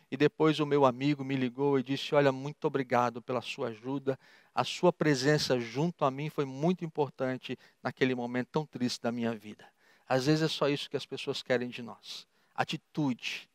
E 0.10 0.16
depois 0.16 0.62
o 0.62 0.66
meu 0.66 0.86
amigo 0.86 1.22
me 1.22 1.36
ligou 1.36 1.78
e 1.78 1.84
disse: 1.84 2.16
Olha, 2.16 2.32
muito 2.32 2.64
obrigado 2.66 3.22
pela 3.22 3.42
sua 3.42 3.68
ajuda. 3.68 4.18
A 4.54 4.64
sua 4.64 4.94
presença 4.94 5.60
junto 5.60 6.06
a 6.06 6.12
mim 6.12 6.30
foi 6.30 6.46
muito 6.46 6.86
importante 6.86 7.60
naquele 7.84 8.16
momento 8.16 8.48
tão 8.54 8.66
triste 8.66 9.02
da 9.02 9.12
minha 9.12 9.36
vida. 9.36 9.66
Às 10.08 10.28
vezes 10.28 10.44
é 10.44 10.48
só 10.48 10.70
isso 10.70 10.90
que 10.90 10.96
as 10.96 11.06
pessoas 11.06 11.44
querem 11.44 11.68
de 11.68 11.82
nós: 11.82 12.26
atitude, 12.56 13.50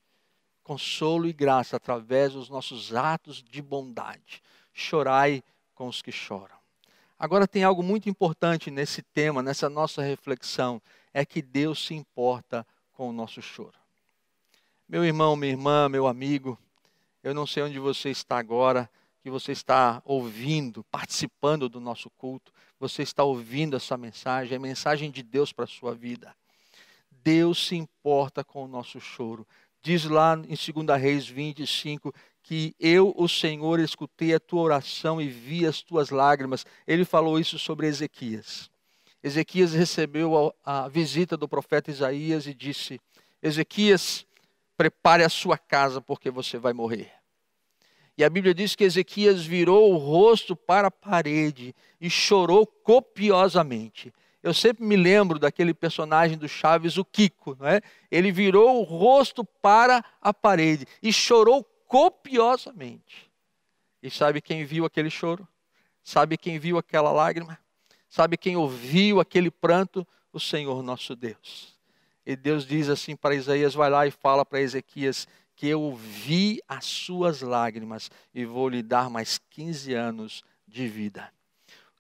consolo 0.63 1.27
e 1.27 1.33
graça 1.33 1.75
através 1.75 2.35
dos 2.35 2.51
nossos 2.51 2.95
atos 2.95 3.43
de 3.43 3.63
bondade. 3.63 4.43
Chorai 4.75 5.43
com 5.75 5.89
os 5.89 6.03
que 6.03 6.13
choram. 6.13 6.61
Agora 7.19 7.49
tem 7.49 7.65
algo 7.65 7.83
muito 7.83 8.11
importante 8.11 8.71
nesse 8.71 9.03
tema, 9.03 9.43
nessa 9.43 9.69
nossa 9.69 10.03
reflexão, 10.03 10.81
é 11.13 11.25
que 11.25 11.43
Deus 11.43 11.85
se 11.87 11.95
importa 11.95 12.67
com 12.93 13.09
o 13.09 13.13
nosso 13.13 13.41
choro. 13.41 13.79
Meu 14.89 15.05
irmão, 15.05 15.37
minha 15.37 15.53
irmã, 15.53 15.89
meu 15.89 16.07
amigo, 16.07 16.59
eu 17.23 17.33
não 17.35 17.47
sei 17.47 17.63
onde 17.63 17.79
você 17.79 18.11
está 18.11 18.39
agora, 18.39 18.91
que 19.23 19.31
você 19.31 19.53
está 19.53 20.03
ouvindo, 20.05 20.83
participando 20.85 21.69
do 21.69 21.81
nosso 21.81 22.11
culto, 22.11 22.53
você 22.79 23.03
está 23.03 23.23
ouvindo 23.23 23.77
essa 23.77 23.97
mensagem, 23.97 24.57
é 24.57 24.59
mensagem 24.59 25.11
de 25.11 25.23
Deus 25.23 25.53
para 25.53 25.65
a 25.65 25.69
sua 25.69 25.95
vida. 25.95 26.35
Deus 27.23 27.67
se 27.67 27.77
importa 27.77 28.43
com 28.43 28.65
o 28.65 28.69
nosso 28.69 28.99
choro. 28.99 29.47
Diz 29.83 30.05
lá 30.05 30.35
em 30.49 30.57
2 30.85 31.01
Reis 31.01 31.29
25 31.29 32.15
que 32.43 32.75
eu, 32.81 33.15
o 33.17 33.29
Senhor, 33.29 33.79
escutei 33.81 34.35
a 34.35 34.41
tua 34.41 34.63
oração 34.63 35.21
e 35.21 35.29
vi 35.29 35.67
as 35.67 35.83
tuas 35.83 36.11
lágrimas. 36.11 36.65
Ele 36.87 37.05
falou 37.05 37.39
isso 37.39 37.59
sobre 37.59 37.87
Ezequias. 37.87 38.71
Ezequias 39.23 39.75
recebeu 39.75 40.55
a, 40.65 40.85
a 40.85 40.89
visita 40.89 41.37
do 41.37 41.49
profeta 41.49 41.91
Isaías 41.91 42.47
e 42.47 42.55
disse: 42.55 43.01
Ezequias, 43.43 44.27
prepare 44.77 45.23
a 45.23 45.29
sua 45.29 45.59
casa 45.59 46.01
porque 46.01 46.31
você 46.31 46.57
vai 46.59 46.73
morrer. 46.73 47.13
E 48.17 48.25
a 48.25 48.31
Bíblia 48.31 48.55
diz 48.55 48.75
que 48.75 48.85
Ezequias 48.85 49.45
virou 49.45 49.93
o 49.93 49.97
rosto 49.97 50.55
para 50.55 50.89
a 50.89 50.91
parede 50.91 51.75
e 52.01 52.11
chorou 52.11 52.67
copiosamente. 52.67 54.13
Eu 54.43 54.55
sempre 54.55 54.85
me 54.85 54.97
lembro 54.97 55.39
daquele 55.39 55.75
personagem 55.75 56.37
do 56.37 56.49
Chaves, 56.49 56.97
o 56.97 57.05
Kiko, 57.05 57.57
não 57.59 57.67
é? 57.67 57.81
Ele 58.11 58.33
virou 58.33 58.81
o 58.81 58.83
rosto 58.83 59.45
para 59.45 60.03
a 60.21 60.33
parede 60.33 60.87
e 61.03 61.13
chorou 61.13 61.63
copiosamente. 61.87 63.31
E 64.03 64.11
sabe 64.11 64.41
quem 64.41 64.65
viu 64.65 64.87
aquele 64.87 65.11
choro? 65.11 65.47
Sabe 66.03 66.39
quem 66.39 66.59
viu 66.59 66.79
aquela 66.79 67.13
lágrima? 67.13 67.59
Sabe 68.11 68.37
quem 68.37 68.57
ouviu 68.57 69.21
aquele 69.21 69.51
pranto? 69.51 70.07
O 70.33 70.41
Senhor 70.41 70.83
nosso 70.83 71.17
Deus. 71.17 71.79
E 72.27 72.37
Deus 72.37 72.67
diz 72.67 72.89
assim 72.89 73.17
para 73.17 73.35
Isaías: 73.35 73.73
vai 73.73 73.89
lá 73.89 74.07
e 74.07 74.11
fala 74.11 74.45
para 74.45 74.61
Ezequias 74.61 75.27
que 75.55 75.69
eu 75.69 75.95
vi 75.95 76.61
as 76.69 76.85
suas 76.85 77.41
lágrimas 77.41 78.11
e 78.35 78.45
vou 78.45 78.69
lhe 78.69 78.83
dar 78.83 79.09
mais 79.09 79.39
15 79.51 79.95
anos 79.95 80.43
de 80.67 80.89
vida. 80.89 81.31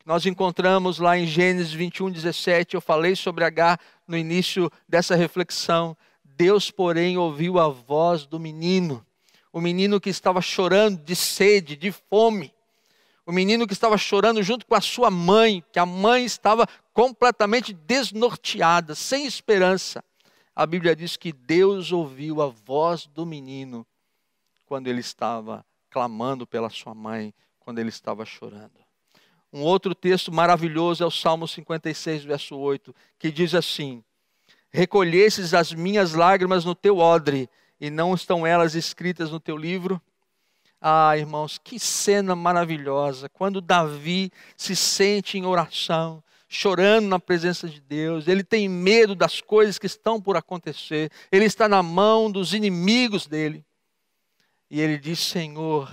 Nós 0.05 0.25
encontramos 0.27 0.99
lá 0.99 1.18
em 1.18 1.27
Gênesis 1.27 1.73
21, 1.73 2.11
17, 2.11 2.75
eu 2.75 2.81
falei 2.81 3.14
sobre 3.14 3.44
H 3.44 3.79
no 4.09 4.16
início 4.16 4.73
dessa 4.88 5.14
reflexão. 5.14 5.96
Deus, 6.25 6.70
porém, 6.70 7.18
ouviu 7.18 7.59
a 7.59 7.68
voz 7.68 8.25
do 8.25 8.40
menino, 8.40 9.05
o 9.53 9.61
menino 9.61 10.01
que 10.01 10.09
estava 10.09 10.40
chorando 10.40 11.05
de 11.05 11.14
sede, 11.14 11.77
de 11.77 11.92
fome, 11.92 12.53
o 13.31 13.33
menino 13.33 13.66
que 13.66 13.73
estava 13.73 13.97
chorando 13.97 14.43
junto 14.43 14.66
com 14.66 14.75
a 14.75 14.81
sua 14.81 15.11
mãe, 15.11 15.64
que 15.73 15.79
a 15.79 15.87
mãe 15.87 16.25
estava 16.25 16.66
completamente 16.93 17.73
desnorteada, 17.73 18.95
sem 18.95 19.25
esperança 19.25 20.05
a 20.61 20.66
Bíblia 20.66 20.95
diz 20.95 21.16
que 21.16 21.33
Deus 21.33 21.90
ouviu 21.90 22.43
a 22.43 22.49
voz 22.49 23.07
do 23.07 23.25
menino 23.25 23.87
quando 24.66 24.88
ele 24.88 25.01
estava 25.01 25.64
clamando 25.88 26.47
pela 26.47 26.69
sua 26.69 26.95
mãe, 26.95 27.33
quando 27.59 27.79
ele 27.79 27.88
estava 27.88 28.27
chorando. 28.27 28.79
Um 29.51 29.62
outro 29.62 29.95
texto 29.95 30.31
maravilhoso 30.31 31.03
é 31.03 31.07
o 31.07 31.11
Salmo 31.11 31.49
56, 31.49 32.25
verso 32.25 32.59
8, 32.59 32.95
que 33.19 33.33
diz 33.33 33.55
assim: 33.55 34.05
Recolhesses 34.71 35.55
as 35.55 35.73
minhas 35.73 36.12
lágrimas 36.12 36.64
no 36.66 36.75
teu 36.75 36.99
odre, 36.99 37.49
e 37.81 37.88
não 37.88 38.14
estão 38.14 38.47
elas 38.47 38.75
escritas 38.75 39.31
no 39.31 39.40
teu 39.40 39.57
livro? 39.57 39.99
Ah, 40.81 41.16
irmãos, 41.16 41.59
que 41.59 41.79
cena 41.79 42.35
maravilhosa! 42.35 43.29
Quando 43.29 43.61
Davi 43.61 44.33
se 44.57 44.75
sente 44.75 45.37
em 45.37 45.45
oração, 45.45 46.23
chorando 46.49 47.07
na 47.07 47.21
presença 47.21 47.69
de 47.69 47.81
Deus, 47.81 48.27
ele 48.27 48.43
tem 48.43 48.66
medo 48.66 49.14
das 49.14 49.43
coisas 49.43 49.79
que 49.79 49.87
estão 49.87 50.21
por 50.21 50.37
acontecer, 50.37 51.11
ele 51.31 51.45
está 51.45 51.69
na 51.69 51.83
mão 51.83 52.31
dos 52.31 52.55
inimigos 52.55 53.27
dele. 53.27 53.64
E 54.71 54.81
ele 54.81 54.97
diz: 54.97 55.19
Senhor, 55.21 55.93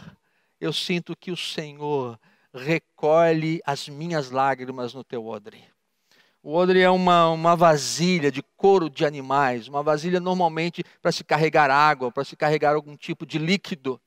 eu 0.59 0.71
sinto 0.71 1.15
que 1.15 1.31
o 1.31 1.37
Senhor 1.37 2.17
recolhe 2.53 3.61
as 3.65 3.89
minhas 3.89 4.31
lágrimas 4.31 4.93
no 4.93 5.03
teu 5.03 5.25
odre. 5.25 5.63
O 6.41 6.53
odre 6.53 6.79
é 6.79 6.89
uma, 6.89 7.29
uma 7.29 7.57
vasilha 7.57 8.31
de 8.31 8.41
couro 8.55 8.89
de 8.89 9.05
animais, 9.05 9.67
uma 9.67 9.83
vasilha 9.83 10.19
normalmente 10.19 10.81
para 11.01 11.11
se 11.11 11.23
carregar 11.23 11.69
água, 11.69 12.09
para 12.09 12.23
se 12.23 12.37
carregar 12.37 12.73
algum 12.73 12.95
tipo 12.95 13.25
de 13.25 13.37
líquido. 13.37 13.99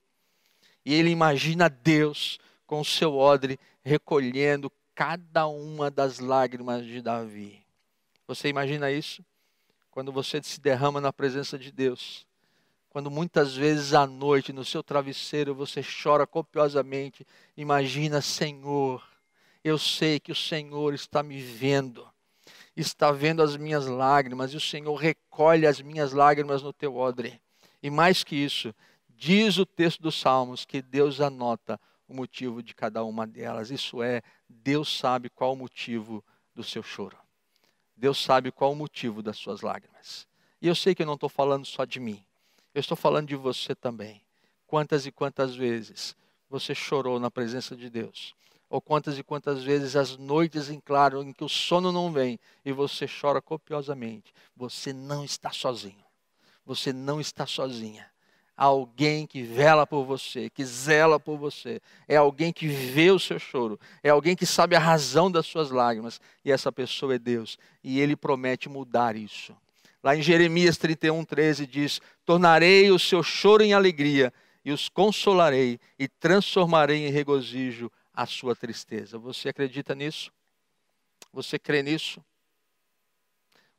E 0.90 0.92
ele 0.92 1.10
imagina 1.10 1.68
Deus 1.68 2.40
com 2.66 2.80
o 2.80 2.84
seu 2.84 3.16
odre 3.16 3.60
recolhendo 3.80 4.72
cada 4.92 5.46
uma 5.46 5.88
das 5.88 6.18
lágrimas 6.18 6.84
de 6.84 7.00
Davi. 7.00 7.62
Você 8.26 8.48
imagina 8.48 8.90
isso? 8.90 9.24
Quando 9.92 10.10
você 10.10 10.42
se 10.42 10.60
derrama 10.60 11.00
na 11.00 11.12
presença 11.12 11.56
de 11.56 11.70
Deus. 11.70 12.26
Quando 12.88 13.08
muitas 13.08 13.54
vezes 13.54 13.94
à 13.94 14.04
noite 14.04 14.52
no 14.52 14.64
seu 14.64 14.82
travesseiro 14.82 15.54
você 15.54 15.80
chora 15.80 16.26
copiosamente, 16.26 17.24
imagina, 17.56 18.20
Senhor, 18.20 19.00
eu 19.62 19.78
sei 19.78 20.18
que 20.18 20.32
o 20.32 20.34
Senhor 20.34 20.92
está 20.92 21.22
me 21.22 21.40
vendo, 21.40 22.04
está 22.76 23.12
vendo 23.12 23.44
as 23.44 23.56
minhas 23.56 23.86
lágrimas, 23.86 24.52
e 24.52 24.56
o 24.56 24.60
Senhor 24.60 24.96
recolhe 24.96 25.68
as 25.68 25.80
minhas 25.80 26.12
lágrimas 26.12 26.64
no 26.64 26.72
teu 26.72 26.96
odre. 26.96 27.40
E 27.80 27.88
mais 27.88 28.24
que 28.24 28.34
isso, 28.34 28.74
diz 29.20 29.58
o 29.58 29.66
texto 29.66 30.00
dos 30.00 30.18
Salmos 30.18 30.64
que 30.64 30.80
Deus 30.80 31.20
anota 31.20 31.78
o 32.08 32.14
motivo 32.14 32.62
de 32.62 32.74
cada 32.74 33.04
uma 33.04 33.26
delas. 33.26 33.70
Isso 33.70 34.02
é, 34.02 34.22
Deus 34.48 34.98
sabe 34.98 35.28
qual 35.28 35.52
o 35.52 35.56
motivo 35.56 36.24
do 36.54 36.64
seu 36.64 36.82
choro. 36.82 37.18
Deus 37.94 38.18
sabe 38.18 38.50
qual 38.50 38.72
o 38.72 38.74
motivo 38.74 39.22
das 39.22 39.36
suas 39.36 39.60
lágrimas. 39.60 40.26
E 40.62 40.66
eu 40.66 40.74
sei 40.74 40.94
que 40.94 41.02
eu 41.02 41.06
não 41.06 41.14
estou 41.14 41.28
falando 41.28 41.66
só 41.66 41.84
de 41.84 42.00
mim. 42.00 42.24
Eu 42.74 42.80
estou 42.80 42.96
falando 42.96 43.28
de 43.28 43.36
você 43.36 43.74
também. 43.74 44.22
Quantas 44.66 45.04
e 45.04 45.12
quantas 45.12 45.54
vezes 45.54 46.16
você 46.48 46.74
chorou 46.74 47.20
na 47.20 47.30
presença 47.30 47.76
de 47.76 47.90
Deus? 47.90 48.34
Ou 48.70 48.80
quantas 48.80 49.18
e 49.18 49.22
quantas 49.22 49.62
vezes 49.62 49.96
as 49.96 50.16
noites 50.16 50.70
em 50.70 50.80
claro, 50.80 51.22
em 51.22 51.34
que 51.34 51.44
o 51.44 51.48
sono 51.48 51.92
não 51.92 52.10
vem 52.10 52.40
e 52.64 52.72
você 52.72 53.04
chora 53.06 53.42
copiosamente. 53.42 54.32
Você 54.56 54.94
não 54.94 55.22
está 55.22 55.52
sozinho. 55.52 56.06
Você 56.64 56.90
não 56.90 57.20
está 57.20 57.46
sozinha 57.46 58.10
alguém 58.60 59.26
que 59.26 59.42
vela 59.42 59.86
por 59.86 60.04
você, 60.04 60.50
que 60.50 60.62
zela 60.62 61.18
por 61.18 61.38
você, 61.38 61.80
é 62.06 62.16
alguém 62.16 62.52
que 62.52 62.68
vê 62.68 63.10
o 63.10 63.18
seu 63.18 63.38
choro, 63.38 63.80
é 64.02 64.10
alguém 64.10 64.36
que 64.36 64.44
sabe 64.44 64.76
a 64.76 64.78
razão 64.78 65.30
das 65.30 65.46
suas 65.46 65.70
lágrimas, 65.70 66.20
e 66.44 66.52
essa 66.52 66.70
pessoa 66.70 67.14
é 67.14 67.18
Deus, 67.18 67.58
e 67.82 67.98
ele 67.98 68.14
promete 68.14 68.68
mudar 68.68 69.16
isso. 69.16 69.56
Lá 70.02 70.14
em 70.14 70.20
Jeremias 70.20 70.76
31, 70.76 71.24
13 71.24 71.66
diz: 71.66 72.02
Tornarei 72.26 72.90
o 72.90 72.98
seu 72.98 73.22
choro 73.22 73.62
em 73.62 73.72
alegria, 73.72 74.30
e 74.62 74.72
os 74.72 74.90
consolarei, 74.90 75.80
e 75.98 76.06
transformarei 76.06 77.06
em 77.06 77.10
regozijo 77.10 77.90
a 78.12 78.26
sua 78.26 78.54
tristeza. 78.54 79.16
Você 79.16 79.48
acredita 79.48 79.94
nisso? 79.94 80.30
Você 81.32 81.58
crê 81.58 81.82
nisso? 81.82 82.22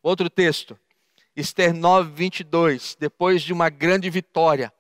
Outro 0.02 0.28
texto, 0.28 0.76
Esther 1.36 1.74
9, 1.74 2.12
22. 2.12 2.98
Depois 3.00 3.42
de 3.42 3.54
uma 3.54 3.70
grande 3.70 4.10
vitória, 4.10 4.72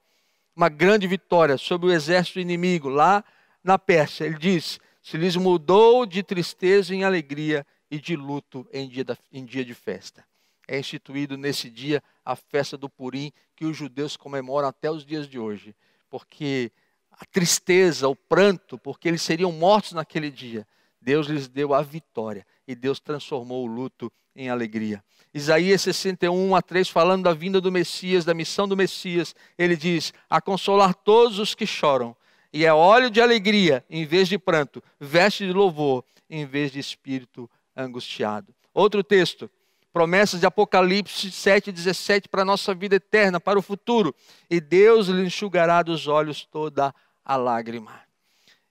uma 0.56 0.70
grande 0.70 1.08
vitória 1.08 1.58
sobre 1.58 1.88
o 1.88 1.92
exército 1.92 2.40
inimigo 2.40 2.90
lá 2.90 3.24
na 3.64 3.80
Pérsia, 3.80 4.26
ele 4.26 4.38
diz: 4.38 4.80
Se 5.02 5.18
lhes 5.18 5.36
mudou 5.36 6.06
de 6.06 6.22
tristeza 6.24 6.94
em 6.94 7.04
alegria 7.04 7.66
e 7.90 8.00
de 8.00 8.16
luto 8.16 8.68
em 8.72 8.88
dia, 8.88 9.04
da, 9.04 9.18
em 9.32 9.46
dia 9.46 9.64
de 9.64 9.74
festa. 9.74 10.26
É 10.68 10.80
instituído 10.80 11.38
nesse 11.38 11.70
dia 11.70 12.02
a 12.24 12.36
festa 12.36 12.78
do 12.78 12.90
Purim, 12.90 13.32
que 13.56 13.66
os 13.66 13.76
judeus 13.76 14.16
comemoram 14.16 14.68
até 14.68 14.90
os 14.90 15.06
dias 15.06 15.28
de 15.28 15.38
hoje, 15.38 15.76
porque 16.10 16.72
a 17.12 17.26
tristeza, 17.26 18.08
o 18.08 18.16
pranto, 18.16 18.78
porque 18.78 19.08
eles 19.08 19.22
seriam 19.22 19.52
mortos 19.52 19.92
naquele 19.92 20.32
dia, 20.32 20.66
Deus 21.02 21.28
lhes 21.28 21.48
deu 21.48 21.74
a 21.74 21.82
vitória 21.82 22.46
e 22.72 22.76
Deus 22.76 23.00
transformou 23.00 23.64
o 23.64 23.68
luto 23.68 24.12
em 24.36 24.50
alegria. 24.50 25.04
Isaías 25.34 25.82
61 25.82 26.56
a 26.56 26.62
3, 26.62 26.90
falando 26.90 27.24
da 27.24 27.34
vinda 27.34 27.62
do 27.62 27.72
Messias, 27.72 28.26
da 28.26 28.34
missão 28.34 28.68
do 28.68 28.76
Messias, 28.76 29.36
ele 29.58 29.76
diz: 29.76 30.14
A 30.30 30.42
consolar 30.42 30.94
todos 30.94 31.40
os 31.40 31.54
que 31.54 31.66
choram, 31.66 32.16
e 32.52 32.66
é 32.66 32.74
óleo 32.74 33.10
de 33.10 33.22
alegria 33.22 33.84
em 33.90 34.06
vez 34.06 34.28
de 34.28 34.38
pranto, 34.38 34.84
veste 35.00 35.46
de 35.46 35.54
louvor 35.54 36.04
em 36.30 36.46
vez 36.46 36.72
de 36.72 36.80
espírito 36.80 37.50
angustiado. 37.76 38.54
Outro 38.74 39.04
texto, 39.04 39.50
promessas 39.92 40.40
de 40.40 40.46
Apocalipse 40.46 41.30
7,17 41.30 42.28
para 42.30 42.42
a 42.42 42.46
nossa 42.46 42.74
vida 42.74 42.96
eterna, 42.96 43.40
para 43.40 43.60
o 43.60 43.62
futuro. 43.62 44.16
E 44.50 44.62
Deus 44.62 45.08
lhe 45.08 45.26
enxugará 45.26 45.82
dos 45.82 46.08
olhos 46.08 46.46
toda 46.46 46.94
a 47.24 47.36
lágrima. 47.36 48.11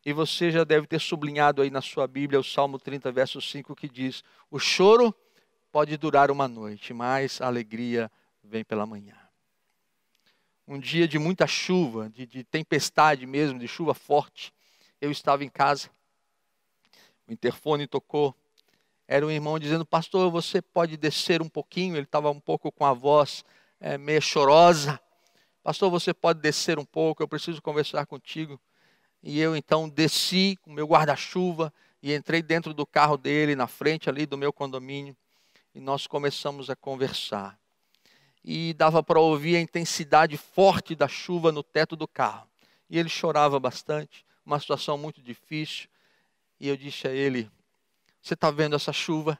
E 0.04 0.12
você 0.12 0.50
já 0.50 0.64
deve 0.64 0.86
ter 0.86 1.00
sublinhado 1.00 1.60
aí 1.60 1.70
na 1.70 1.82
sua 1.82 2.06
Bíblia 2.06 2.40
o 2.40 2.44
Salmo 2.44 2.78
30, 2.78 3.12
verso 3.12 3.40
5, 3.40 3.74
que 3.76 3.88
diz: 3.88 4.24
O 4.50 4.58
choro 4.58 5.14
pode 5.70 5.96
durar 5.96 6.30
uma 6.30 6.48
noite, 6.48 6.94
mas 6.94 7.40
a 7.40 7.46
alegria 7.46 8.10
vem 8.42 8.64
pela 8.64 8.86
manhã. 8.86 9.16
Um 10.66 10.78
dia 10.78 11.06
de 11.06 11.18
muita 11.18 11.46
chuva, 11.46 12.08
de, 12.08 12.26
de 12.26 12.44
tempestade 12.44 13.26
mesmo, 13.26 13.58
de 13.58 13.68
chuva 13.68 13.92
forte, 13.92 14.54
eu 15.00 15.10
estava 15.10 15.44
em 15.44 15.48
casa, 15.48 15.90
o 17.28 17.32
interfone 17.32 17.86
tocou, 17.86 18.34
era 19.06 19.26
um 19.26 19.30
irmão 19.30 19.58
dizendo: 19.58 19.84
Pastor, 19.84 20.30
você 20.30 20.62
pode 20.62 20.96
descer 20.96 21.42
um 21.42 21.48
pouquinho? 21.48 21.96
Ele 21.96 22.04
estava 22.04 22.30
um 22.30 22.40
pouco 22.40 22.70
com 22.70 22.84
a 22.84 22.92
voz 22.92 23.44
é, 23.80 23.98
meio 23.98 24.22
chorosa. 24.22 25.00
Pastor, 25.62 25.90
você 25.90 26.14
pode 26.14 26.40
descer 26.40 26.78
um 26.78 26.84
pouco, 26.84 27.22
eu 27.22 27.28
preciso 27.28 27.60
conversar 27.60 28.06
contigo. 28.06 28.58
E 29.22 29.38
eu 29.38 29.54
então 29.54 29.88
desci 29.88 30.56
com 30.62 30.72
meu 30.72 30.86
guarda-chuva 30.86 31.72
e 32.02 32.14
entrei 32.14 32.42
dentro 32.42 32.72
do 32.72 32.86
carro 32.86 33.16
dele, 33.16 33.54
na 33.54 33.66
frente 33.66 34.08
ali 34.08 34.24
do 34.24 34.38
meu 34.38 34.52
condomínio, 34.52 35.14
e 35.74 35.80
nós 35.80 36.06
começamos 36.06 36.70
a 36.70 36.76
conversar. 36.76 37.58
E 38.42 38.72
dava 38.72 39.02
para 39.02 39.20
ouvir 39.20 39.56
a 39.56 39.60
intensidade 39.60 40.36
forte 40.38 40.94
da 40.94 41.06
chuva 41.06 41.52
no 41.52 41.62
teto 41.62 41.94
do 41.94 42.08
carro. 42.08 42.48
E 42.88 42.98
ele 42.98 43.10
chorava 43.10 43.60
bastante, 43.60 44.24
uma 44.44 44.58
situação 44.58 44.96
muito 44.96 45.20
difícil. 45.20 45.88
E 46.58 46.66
eu 46.66 46.76
disse 46.76 47.06
a 47.06 47.10
ele: 47.10 47.50
Você 48.22 48.32
está 48.32 48.50
vendo 48.50 48.74
essa 48.74 48.94
chuva? 48.94 49.38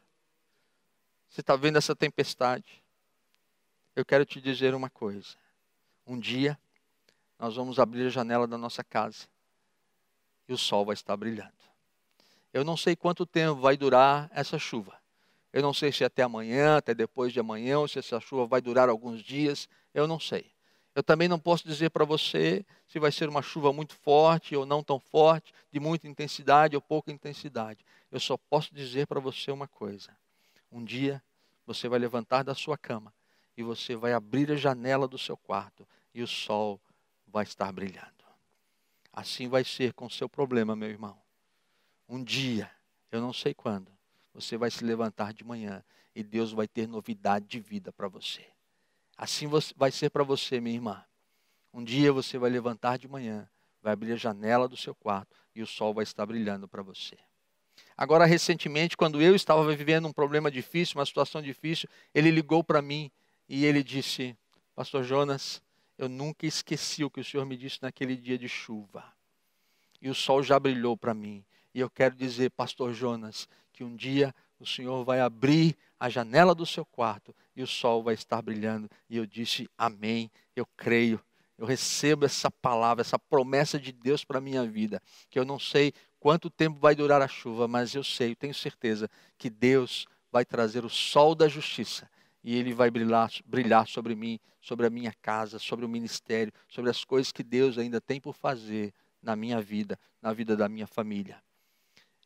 Você 1.30 1.40
está 1.40 1.56
vendo 1.56 1.78
essa 1.78 1.96
tempestade? 1.96 2.82
Eu 3.96 4.04
quero 4.04 4.26
te 4.26 4.40
dizer 4.40 4.74
uma 4.74 4.90
coisa. 4.90 5.36
Um 6.06 6.18
dia, 6.18 6.58
nós 7.38 7.56
vamos 7.56 7.78
abrir 7.78 8.06
a 8.06 8.10
janela 8.10 8.46
da 8.46 8.58
nossa 8.58 8.84
casa 8.84 9.26
e 10.50 10.52
o 10.52 10.58
sol 10.58 10.84
vai 10.84 10.94
estar 10.94 11.16
brilhando. 11.16 11.52
Eu 12.52 12.64
não 12.64 12.76
sei 12.76 12.96
quanto 12.96 13.24
tempo 13.24 13.60
vai 13.60 13.76
durar 13.76 14.28
essa 14.34 14.58
chuva. 14.58 14.98
Eu 15.52 15.62
não 15.62 15.72
sei 15.72 15.92
se 15.92 16.02
é 16.02 16.08
até 16.08 16.24
amanhã, 16.24 16.76
até 16.76 16.92
depois 16.92 17.32
de 17.32 17.38
amanhã, 17.38 17.78
ou 17.78 17.86
se 17.86 18.00
essa 18.00 18.18
chuva 18.18 18.46
vai 18.46 18.60
durar 18.60 18.88
alguns 18.88 19.22
dias. 19.22 19.68
Eu 19.94 20.08
não 20.08 20.18
sei. 20.18 20.50
Eu 20.92 21.04
também 21.04 21.28
não 21.28 21.38
posso 21.38 21.64
dizer 21.64 21.90
para 21.90 22.04
você 22.04 22.66
se 22.88 22.98
vai 22.98 23.12
ser 23.12 23.28
uma 23.28 23.42
chuva 23.42 23.72
muito 23.72 23.94
forte 23.94 24.56
ou 24.56 24.66
não 24.66 24.82
tão 24.82 24.98
forte, 24.98 25.54
de 25.70 25.78
muita 25.78 26.08
intensidade 26.08 26.74
ou 26.74 26.82
pouca 26.82 27.12
intensidade. 27.12 27.84
Eu 28.10 28.18
só 28.18 28.36
posso 28.36 28.74
dizer 28.74 29.06
para 29.06 29.20
você 29.20 29.52
uma 29.52 29.68
coisa: 29.68 30.10
um 30.72 30.82
dia 30.82 31.22
você 31.64 31.88
vai 31.88 32.00
levantar 32.00 32.42
da 32.42 32.56
sua 32.56 32.76
cama 32.76 33.14
e 33.56 33.62
você 33.62 33.94
vai 33.94 34.12
abrir 34.12 34.50
a 34.50 34.56
janela 34.56 35.06
do 35.06 35.16
seu 35.16 35.36
quarto 35.36 35.86
e 36.12 36.22
o 36.24 36.26
sol 36.26 36.80
vai 37.28 37.44
estar 37.44 37.70
brilhando. 37.70 38.19
Assim 39.12 39.48
vai 39.48 39.64
ser 39.64 39.92
com 39.92 40.06
o 40.06 40.10
seu 40.10 40.28
problema, 40.28 40.76
meu 40.76 40.88
irmão. 40.88 41.18
Um 42.08 42.22
dia, 42.22 42.70
eu 43.10 43.20
não 43.20 43.32
sei 43.32 43.54
quando, 43.54 43.90
você 44.32 44.56
vai 44.56 44.70
se 44.70 44.84
levantar 44.84 45.32
de 45.32 45.44
manhã 45.44 45.84
e 46.14 46.22
Deus 46.22 46.52
vai 46.52 46.68
ter 46.68 46.86
novidade 46.86 47.46
de 47.46 47.60
vida 47.60 47.92
para 47.92 48.08
você. 48.08 48.44
Assim 49.16 49.48
vai 49.76 49.90
ser 49.90 50.10
para 50.10 50.24
você, 50.24 50.60
minha 50.60 50.74
irmã. 50.74 51.04
Um 51.72 51.84
dia 51.84 52.12
você 52.12 52.38
vai 52.38 52.50
levantar 52.50 52.98
de 52.98 53.06
manhã, 53.06 53.48
vai 53.82 53.92
abrir 53.92 54.12
a 54.12 54.16
janela 54.16 54.66
do 54.66 54.76
seu 54.76 54.94
quarto 54.94 55.36
e 55.54 55.62
o 55.62 55.66
sol 55.66 55.94
vai 55.94 56.04
estar 56.04 56.24
brilhando 56.26 56.66
para 56.66 56.82
você. 56.82 57.16
Agora, 57.96 58.24
recentemente, 58.24 58.96
quando 58.96 59.20
eu 59.20 59.34
estava 59.34 59.64
vivendo 59.74 60.08
um 60.08 60.12
problema 60.12 60.50
difícil, 60.50 60.98
uma 60.98 61.06
situação 61.06 61.42
difícil, 61.42 61.88
ele 62.14 62.30
ligou 62.30 62.64
para 62.64 62.80
mim 62.80 63.10
e 63.48 63.64
ele 63.64 63.82
disse: 63.82 64.36
Pastor 64.74 65.04
Jonas, 65.04 65.62
eu 66.00 66.08
nunca 66.08 66.46
esqueci 66.46 67.04
o 67.04 67.10
que 67.10 67.20
o 67.20 67.24
Senhor 67.24 67.44
me 67.44 67.58
disse 67.58 67.78
naquele 67.82 68.16
dia 68.16 68.38
de 68.38 68.48
chuva. 68.48 69.04
E 70.00 70.08
o 70.08 70.14
sol 70.14 70.42
já 70.42 70.58
brilhou 70.58 70.96
para 70.96 71.12
mim. 71.12 71.44
E 71.74 71.80
eu 71.80 71.90
quero 71.90 72.14
dizer, 72.14 72.50
Pastor 72.52 72.94
Jonas, 72.94 73.46
que 73.70 73.84
um 73.84 73.94
dia 73.94 74.34
o 74.58 74.64
Senhor 74.64 75.04
vai 75.04 75.20
abrir 75.20 75.76
a 75.98 76.08
janela 76.08 76.54
do 76.54 76.64
seu 76.64 76.86
quarto 76.86 77.36
e 77.54 77.62
o 77.62 77.66
sol 77.66 78.02
vai 78.02 78.14
estar 78.14 78.40
brilhando. 78.40 78.88
E 79.10 79.18
eu 79.18 79.26
disse, 79.26 79.68
Amém. 79.76 80.30
Eu 80.56 80.64
creio. 80.74 81.22
Eu 81.58 81.66
recebo 81.66 82.24
essa 82.24 82.50
palavra, 82.50 83.02
essa 83.02 83.18
promessa 83.18 83.78
de 83.78 83.92
Deus 83.92 84.24
para 84.24 84.38
a 84.38 84.40
minha 84.40 84.64
vida. 84.64 85.02
Que 85.28 85.38
eu 85.38 85.44
não 85.44 85.58
sei 85.58 85.92
quanto 86.18 86.48
tempo 86.48 86.80
vai 86.80 86.94
durar 86.94 87.20
a 87.20 87.28
chuva, 87.28 87.68
mas 87.68 87.94
eu 87.94 88.02
sei, 88.02 88.30
eu 88.30 88.36
tenho 88.36 88.54
certeza 88.54 89.06
que 89.36 89.50
Deus 89.50 90.06
vai 90.32 90.46
trazer 90.46 90.82
o 90.82 90.88
sol 90.88 91.34
da 91.34 91.46
justiça 91.46 92.08
e 92.42 92.56
ele 92.56 92.72
vai 92.72 92.90
brilhar, 92.90 93.30
brilhar 93.44 93.86
sobre 93.86 94.14
mim, 94.14 94.38
sobre 94.60 94.86
a 94.86 94.90
minha 94.90 95.12
casa, 95.20 95.58
sobre 95.58 95.84
o 95.84 95.88
ministério, 95.88 96.52
sobre 96.68 96.90
as 96.90 97.04
coisas 97.04 97.32
que 97.32 97.42
Deus 97.42 97.78
ainda 97.78 98.00
tem 98.00 98.20
por 98.20 98.34
fazer 98.34 98.92
na 99.22 99.36
minha 99.36 99.60
vida, 99.60 99.98
na 100.20 100.32
vida 100.32 100.56
da 100.56 100.68
minha 100.68 100.86
família. 100.86 101.42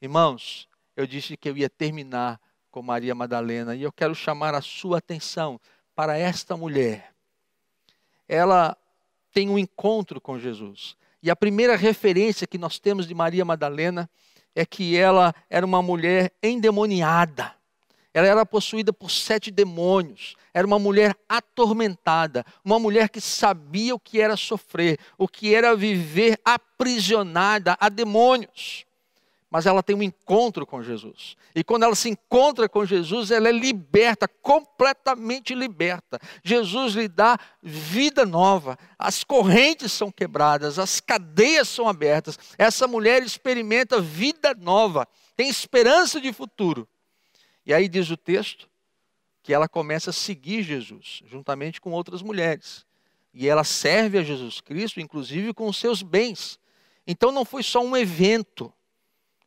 Irmãos, 0.00 0.68
eu 0.96 1.06
disse 1.06 1.36
que 1.36 1.48
eu 1.48 1.56
ia 1.56 1.68
terminar 1.68 2.40
com 2.70 2.82
Maria 2.82 3.14
Madalena 3.14 3.74
e 3.74 3.82
eu 3.82 3.92
quero 3.92 4.14
chamar 4.14 4.54
a 4.54 4.60
sua 4.60 4.98
atenção 4.98 5.60
para 5.94 6.16
esta 6.16 6.56
mulher. 6.56 7.12
Ela 8.28 8.76
tem 9.32 9.48
um 9.48 9.58
encontro 9.58 10.20
com 10.20 10.38
Jesus. 10.38 10.96
E 11.22 11.30
a 11.30 11.36
primeira 11.36 11.76
referência 11.76 12.46
que 12.46 12.58
nós 12.58 12.78
temos 12.78 13.06
de 13.06 13.14
Maria 13.14 13.44
Madalena 13.44 14.08
é 14.54 14.64
que 14.64 14.96
ela 14.96 15.34
era 15.48 15.64
uma 15.64 15.82
mulher 15.82 16.32
endemoniada. 16.42 17.53
Ela 18.14 18.28
era 18.28 18.46
possuída 18.46 18.92
por 18.92 19.10
sete 19.10 19.50
demônios. 19.50 20.36
Era 20.54 20.64
uma 20.64 20.78
mulher 20.78 21.16
atormentada, 21.28 22.46
uma 22.64 22.78
mulher 22.78 23.08
que 23.08 23.20
sabia 23.20 23.92
o 23.92 23.98
que 23.98 24.20
era 24.20 24.36
sofrer, 24.36 25.00
o 25.18 25.26
que 25.26 25.52
era 25.52 25.74
viver 25.74 26.40
aprisionada 26.44 27.76
a 27.80 27.88
demônios. 27.88 28.86
Mas 29.50 29.66
ela 29.66 29.82
tem 29.82 29.96
um 29.96 30.02
encontro 30.02 30.64
com 30.64 30.82
Jesus. 30.82 31.36
E 31.54 31.62
quando 31.62 31.84
ela 31.84 31.94
se 31.94 32.08
encontra 32.08 32.68
com 32.68 32.84
Jesus, 32.84 33.32
ela 33.32 33.48
é 33.48 33.52
liberta, 33.52 34.28
completamente 34.28 35.54
liberta. 35.54 36.20
Jesus 36.42 36.94
lhe 36.94 37.08
dá 37.08 37.36
vida 37.60 38.24
nova. 38.24 38.78
As 38.98 39.22
correntes 39.24 39.92
são 39.92 40.10
quebradas, 40.10 40.78
as 40.78 41.00
cadeias 41.00 41.68
são 41.68 41.88
abertas. 41.88 42.38
Essa 42.58 42.86
mulher 42.86 43.22
experimenta 43.22 44.00
vida 44.00 44.54
nova, 44.54 45.06
tem 45.36 45.48
esperança 45.48 46.20
de 46.20 46.32
futuro. 46.32 46.88
E 47.66 47.72
aí 47.72 47.88
diz 47.88 48.10
o 48.10 48.16
texto 48.16 48.68
que 49.42 49.52
ela 49.52 49.68
começa 49.68 50.10
a 50.10 50.12
seguir 50.12 50.62
Jesus, 50.62 51.22
juntamente 51.26 51.80
com 51.80 51.90
outras 51.92 52.22
mulheres. 52.22 52.86
E 53.32 53.48
ela 53.48 53.64
serve 53.64 54.18
a 54.18 54.22
Jesus 54.22 54.60
Cristo, 54.60 55.00
inclusive 55.00 55.52
com 55.52 55.68
os 55.68 55.76
seus 55.76 56.02
bens. 56.02 56.58
Então 57.06 57.30
não 57.30 57.44
foi 57.44 57.62
só 57.62 57.84
um 57.84 57.96
evento. 57.96 58.72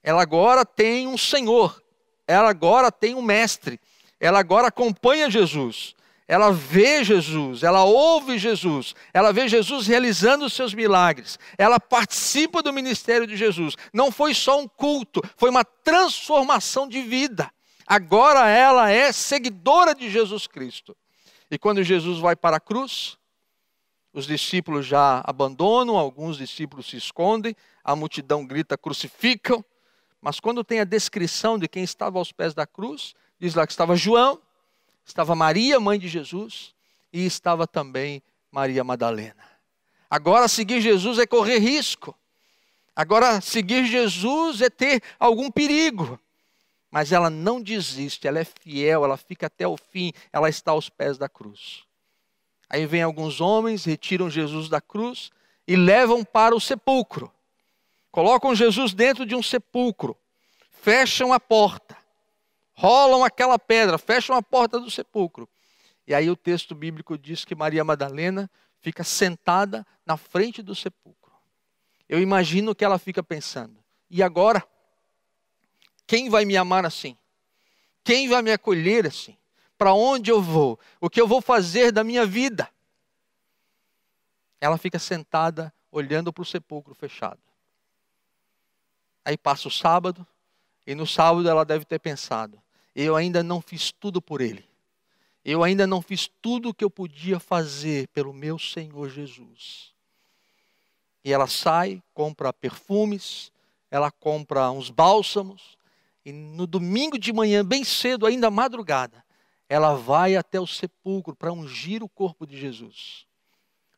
Ela 0.04 0.22
agora 0.22 0.66
tem 0.66 1.08
um 1.08 1.18
Senhor. 1.18 1.82
Ela 2.28 2.50
agora 2.50 2.92
tem 2.92 3.16
um 3.16 3.22
mestre. 3.22 3.80
Ela 4.20 4.40
agora 4.40 4.68
acompanha 4.68 5.32
Jesus. 5.32 5.96
Ela 6.28 6.52
vê 6.52 7.06
Jesus, 7.06 7.64
ela 7.64 7.86
ouve 7.86 8.38
Jesus, 8.38 8.94
ela 9.14 9.32
vê 9.32 9.48
Jesus 9.48 9.88
realizando 9.88 10.44
os 10.44 10.52
seus 10.52 10.74
milagres, 10.74 11.40
ela 11.58 11.80
participa 11.80 12.62
do 12.62 12.74
ministério 12.74 13.26
de 13.26 13.38
Jesus. 13.38 13.78
Não 13.94 14.12
foi 14.12 14.34
só 14.34 14.60
um 14.60 14.68
culto, 14.68 15.22
foi 15.38 15.50
uma 15.50 15.64
transformação 15.64 16.86
de 16.86 17.02
vida 17.02 17.50
agora 17.88 18.50
ela 18.50 18.92
é 18.92 19.12
seguidora 19.12 19.96
de 19.96 20.10
Jesus 20.10 20.46
Cristo. 20.46 20.96
E 21.50 21.58
quando 21.58 21.82
Jesus 21.82 22.20
vai 22.20 22.36
para 22.36 22.58
a 22.58 22.60
cruz, 22.60 23.18
os 24.14 24.28
discípulos 24.28 24.86
já 24.86 25.22
abandonam, 25.26 25.98
alguns 25.98 26.38
discípulos 26.38 26.90
se 26.90 26.98
escondem, 26.98 27.56
a 27.84 27.96
multidão 27.96 28.46
grita: 28.46 28.78
crucificam. 28.78 29.64
Mas 30.22 30.40
quando 30.40 30.64
tem 30.64 30.80
a 30.80 30.84
descrição 30.84 31.58
de 31.58 31.68
quem 31.68 31.84
estava 31.84 32.18
aos 32.18 32.32
pés 32.32 32.54
da 32.54 32.66
cruz, 32.66 33.14
diz 33.40 33.54
lá 33.56 33.66
que 33.66 33.72
estava 33.72 33.96
João, 33.96 34.42
estava 35.06 35.36
Maria, 35.36 35.80
mãe 35.80 35.98
de 35.98 36.08
Jesus, 36.08 36.74
e 37.14 37.26
estava 37.26 37.66
também 37.66 38.22
Maria 38.52 38.84
Madalena. 38.84 39.44
Agora, 40.10 40.48
seguir 40.48 40.82
Jesus 40.82 41.20
é 41.20 41.28
correr 41.28 41.60
risco. 41.60 42.18
Agora, 42.96 43.40
seguir 43.42 43.86
Jesus 43.86 44.62
é 44.62 44.70
ter 44.70 45.04
algum 45.20 45.52
perigo. 45.52 46.20
Mas 46.98 47.12
ela 47.12 47.30
não 47.30 47.62
desiste, 47.62 48.28
ela 48.28 48.40
é 48.40 48.44
fiel, 48.44 49.06
ela 49.06 49.18
fica 49.18 49.46
até 49.46 49.68
o 49.68 49.78
fim, 49.78 50.12
ela 50.34 50.50
está 50.50 50.72
aos 50.72 50.90
pés 50.90 51.16
da 51.16 51.30
cruz. 51.30 51.84
Aí 52.68 52.88
vem 52.88 53.04
alguns 53.04 53.40
homens, 53.40 53.86
retiram 53.86 54.32
Jesus 54.32 54.68
da 54.68 54.82
cruz 54.82 55.30
e 55.68 55.76
levam 55.76 56.26
para 56.26 56.56
o 56.56 56.60
sepulcro. 56.60 57.32
Colocam 58.10 58.56
Jesus 58.56 58.96
dentro 58.96 59.28
de 59.28 59.36
um 59.36 59.44
sepulcro, 59.44 60.18
fecham 60.72 61.32
a 61.32 61.40
porta, 61.40 61.96
rolam 62.74 63.24
aquela 63.24 63.60
pedra, 63.60 64.00
fecham 64.00 64.36
a 64.36 64.42
porta 64.42 64.80
do 64.80 64.90
sepulcro. 64.90 65.48
E 66.08 66.16
aí 66.16 66.32
o 66.32 66.36
texto 66.36 66.74
bíblico 66.74 67.16
diz 67.16 67.46
que 67.46 67.54
Maria 67.54 67.84
Madalena 67.84 68.50
fica 68.80 69.04
sentada 69.04 69.86
na 70.04 70.18
frente 70.18 70.64
do 70.64 70.74
sepulcro. 70.74 71.32
Eu 72.10 72.20
imagino 72.20 72.74
que 72.74 72.84
ela 72.84 72.98
fica 72.98 73.22
pensando: 73.22 73.78
e 74.10 74.24
agora? 74.24 74.68
Quem 76.08 76.30
vai 76.30 76.46
me 76.46 76.56
amar 76.56 76.86
assim? 76.86 77.18
Quem 78.04 78.30
vai 78.30 78.42
me 78.42 78.52
acolher 78.52 79.06
assim? 79.06 79.38
Para 79.78 79.94
onde 79.94 80.32
eu 80.32 80.42
vou? 80.42 80.80
O 81.00 81.10
que 81.10 81.20
eu 81.20 81.28
vou 81.28 81.42
fazer 81.42 81.92
da 81.92 82.04
minha 82.04 82.26
vida? 82.26 82.70
Ela 84.60 84.78
fica 84.78 84.98
sentada 84.98 85.72
olhando 85.92 86.34
para 86.34 86.42
o 86.42 86.46
sepulcro 86.46 86.96
fechado. 86.96 87.40
Aí 89.24 89.38
passa 89.38 89.68
o 89.68 89.72
sábado, 89.72 90.26
e 90.86 90.96
no 90.96 91.06
sábado 91.06 91.48
ela 91.48 91.66
deve 91.66 91.84
ter 91.84 92.00
pensado: 92.00 92.60
eu 92.96 93.16
ainda 93.16 93.44
não 93.44 93.62
fiz 93.62 93.92
tudo 93.92 94.22
por 94.22 94.42
ele. 94.42 94.66
Eu 95.46 95.64
ainda 95.64 95.86
não 95.86 96.02
fiz 96.02 96.28
tudo 96.42 96.70
o 96.70 96.74
que 96.74 96.84
eu 96.84 96.90
podia 96.90 97.40
fazer 97.40 98.08
pelo 98.08 98.34
meu 98.34 98.58
Senhor 98.58 99.10
Jesus. 99.10 99.94
E 101.24 101.32
ela 101.32 101.48
sai, 101.48 102.02
compra 102.14 102.52
perfumes, 102.52 103.52
ela 103.92 104.10
compra 104.10 104.72
uns 104.72 104.90
bálsamos, 104.90 105.77
e 106.28 106.34
no 106.34 106.68
domingo 106.68 107.18
de 107.18 107.32
manhã, 107.32 107.64
bem 107.64 107.86
cedo, 107.86 108.26
ainda 108.26 108.52
madrugada, 108.52 109.24
ela 109.70 109.94
vai 109.94 110.36
até 110.36 110.60
o 110.60 110.68
sepulcro 110.68 111.34
para 111.34 111.54
ungir 111.54 112.04
o 112.04 112.10
corpo 112.10 112.46
de 112.46 112.60
Jesus. 112.60 113.26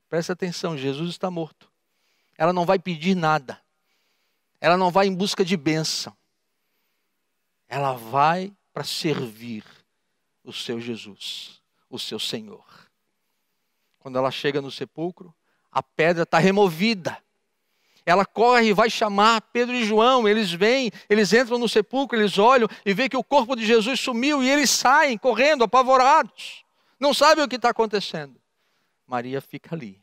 Presta 0.07 0.33
atenção, 0.33 0.77
Jesus 0.77 1.09
está 1.09 1.31
morto. 1.31 1.71
Ela 2.37 2.53
não 2.53 2.67
vai 2.67 2.77
pedir 2.77 3.15
nada. 3.15 3.59
Ela 4.61 4.77
não 4.77 4.91
vai 4.91 5.07
em 5.07 5.15
busca 5.15 5.43
de 5.43 5.57
bênção. 5.57 6.15
Ela 7.67 7.93
vai 7.93 8.53
para 8.71 8.83
servir 8.83 9.63
o 10.43 10.53
seu 10.53 10.79
Jesus, 10.79 11.59
o 11.89 11.97
seu 11.97 12.19
Senhor. 12.19 12.63
Quando 13.97 14.19
ela 14.19 14.29
chega 14.29 14.61
no 14.61 14.69
sepulcro, 14.69 15.33
a 15.71 15.81
pedra 15.81 16.21
está 16.21 16.37
removida. 16.37 17.17
Ela 18.09 18.25
corre 18.25 18.69
e 18.69 18.73
vai 18.73 18.89
chamar 18.89 19.39
Pedro 19.53 19.75
e 19.75 19.85
João. 19.85 20.27
Eles 20.27 20.51
vêm, 20.51 20.89
eles 21.07 21.31
entram 21.31 21.59
no 21.59 21.69
sepulcro, 21.69 22.17
eles 22.17 22.39
olham 22.39 22.67
e 22.83 22.91
veem 22.91 23.07
que 23.07 23.15
o 23.15 23.23
corpo 23.23 23.55
de 23.55 23.63
Jesus 23.63 23.99
sumiu 23.99 24.43
e 24.43 24.49
eles 24.49 24.71
saem 24.71 25.15
correndo, 25.15 25.63
apavorados. 25.63 26.65
Não 26.99 27.13
sabem 27.13 27.43
o 27.43 27.47
que 27.47 27.57
está 27.57 27.69
acontecendo. 27.69 28.41
Maria 29.05 29.39
fica 29.39 29.75
ali. 29.75 30.01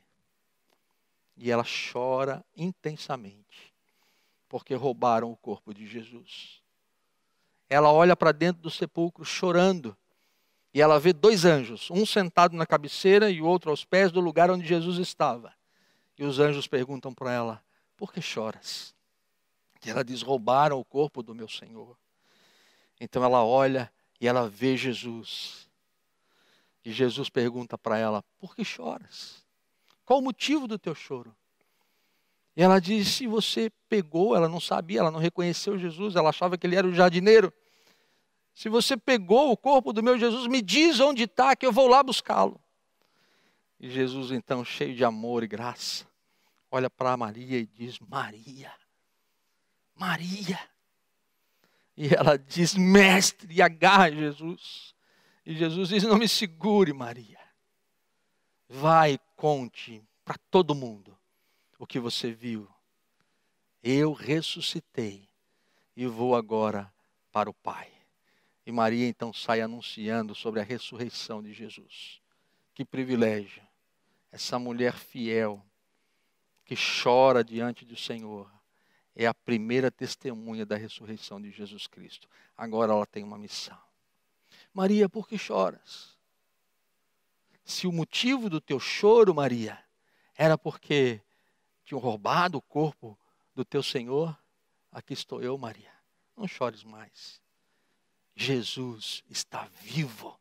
E 1.37 1.51
ela 1.51 1.65
chora 1.65 2.45
intensamente, 2.57 3.75
porque 4.49 4.73
roubaram 4.77 5.33
o 5.33 5.37
corpo 5.37 5.75
de 5.75 5.85
Jesus. 5.85 6.63
Ela 7.69 7.91
olha 7.91 8.15
para 8.15 8.31
dentro 8.31 8.63
do 8.63 8.71
sepulcro 8.71 9.25
chorando. 9.25 9.97
E 10.73 10.81
ela 10.81 11.01
vê 11.01 11.13
dois 11.13 11.45
anjos, 11.45 11.91
um 11.91 12.07
sentado 12.07 12.55
na 12.55 12.67
cabeceira 12.67 13.29
e 13.33 13.43
o 13.43 13.47
outro 13.47 13.69
aos 13.69 13.85
pés 13.85 14.13
do 14.13 14.21
lugar 14.21 14.49
onde 14.49 14.65
Jesus 14.65 14.97
estava. 14.99 15.53
E 16.17 16.23
os 16.25 16.39
anjos 16.39 16.69
perguntam 16.69 17.13
para 17.13 17.33
ela: 17.33 17.66
Por 17.97 18.13
que 18.13 18.21
choras? 18.21 18.95
E 19.85 19.91
ela 19.91 20.05
diz: 20.05 20.23
Roubaram 20.23 20.79
o 20.79 20.85
corpo 20.85 21.23
do 21.23 21.35
meu 21.35 21.49
Senhor. 21.49 21.97
Então 23.01 23.25
ela 23.25 23.45
olha 23.45 23.93
e 24.21 24.27
ela 24.27 24.49
vê 24.49 24.77
Jesus. 24.77 25.69
E 26.85 26.93
Jesus 26.93 27.29
pergunta 27.29 27.77
para 27.77 27.99
ela: 27.99 28.23
Por 28.39 28.55
que 28.55 28.65
choras? 28.65 29.45
Qual 30.05 30.21
o 30.21 30.23
motivo 30.23 30.69
do 30.69 30.79
teu 30.79 30.95
choro? 30.95 31.35
E 32.57 32.63
ela 32.63 32.81
diz: 32.81 33.09
Se 33.09 33.27
você 33.27 33.71
pegou, 33.89 34.37
ela 34.37 34.49
não 34.49 34.61
sabia, 34.61 35.01
ela 35.01 35.11
não 35.11 35.21
reconheceu 35.21 35.79
Jesus, 35.79 36.17
ela 36.17 36.31
achava 36.31 36.57
que 36.57 36.67
ele 36.67 36.77
era 36.77 36.87
o 36.87 36.95
jardineiro. 36.95 37.53
Se 38.55 38.71
você 38.71 38.97
pegou 38.97 39.53
o 39.53 39.57
corpo 39.57 39.93
do 39.93 40.03
meu 40.03 40.19
Jesus, 40.19 40.47
me 40.47 40.63
diz 40.63 40.99
onde 40.99 41.25
está, 41.25 41.55
que 41.55 41.67
eu 41.67 41.73
vou 41.73 41.87
lá 41.87 42.03
buscá-lo. 42.03 42.59
E 43.79 43.91
Jesus, 43.91 44.31
então, 44.31 44.65
cheio 44.65 44.95
de 44.95 45.05
amor 45.05 45.45
e 45.45 45.47
graça, 45.47 46.07
olha 46.77 46.91
para 46.91 47.17
Maria 47.17 47.59
e 47.59 47.67
diz: 47.67 47.99
Maria, 47.99 48.73
Maria. 49.95 50.59
E 51.97 52.15
ela 52.15 52.37
diz: 52.37 52.75
Mestre, 52.75 53.53
e 53.55 53.63
agarra 53.63 54.11
Jesus. 54.11 54.95
E 55.45 55.55
Jesus 55.55 55.89
diz: 55.89 56.03
Não 56.05 56.19
me 56.19 56.29
segure, 56.29 56.93
Maria. 56.93 57.41
Vai, 58.69 59.19
conte 59.37 60.03
para 60.25 60.37
todo 60.51 60.75
mundo 60.75 61.17
o 61.79 61.87
que 61.87 61.99
você 61.99 62.33
viu. 62.33 62.69
Eu 63.83 64.13
ressuscitei 64.13 65.29
e 65.97 66.07
vou 66.07 66.35
agora 66.35 66.93
para 67.33 67.49
o 67.49 67.55
Pai. 67.55 67.91
E 68.67 68.73
Maria 68.73 69.07
então 69.07 69.33
sai 69.33 69.61
anunciando 69.61 70.35
sobre 70.35 70.61
a 70.61 70.65
ressurreição 70.65 71.43
de 71.43 71.53
Jesus. 71.53 72.21
Que 72.75 72.85
privilégio! 72.85 73.63
Essa 74.33 74.59
mulher 74.59 74.95
fiel 74.95 75.65
que 76.67 76.75
chora 76.75 77.45
diante 77.45 77.85
do 77.85 77.97
Senhor 77.97 78.51
é 79.15 79.25
a 79.27 79.33
primeira 79.33 79.91
testemunha 79.91 80.67
da 80.67 80.77
ressurreição 80.77 81.41
de 81.41 81.51
Jesus 81.51 81.87
Cristo. 81.87 82.29
Agora 82.57 82.93
ela 82.93 83.07
tem 83.07 83.23
uma 83.23 83.39
missão. 83.39 83.79
Maria, 84.75 85.09
por 85.09 85.27
que 85.27 85.39
choras? 85.39 86.19
Se 87.65 87.87
o 87.87 87.93
motivo 87.93 88.51
do 88.51 88.61
teu 88.61 88.79
choro, 88.79 89.35
Maria, 89.35 89.83
era 90.37 90.59
porque 90.59 91.23
tinham 91.85 92.01
roubado 92.01 92.59
o 92.59 92.63
corpo 92.63 93.17
do 93.55 93.65
teu 93.65 93.83
Senhor, 93.83 94.37
aqui 94.93 95.15
estou 95.15 95.41
eu, 95.41 95.57
Maria. 95.57 95.93
Não 96.37 96.47
chores 96.47 96.83
mais. 96.85 97.41
Jesus 98.35 99.25
está 99.31 99.67
vivo. 99.81 100.39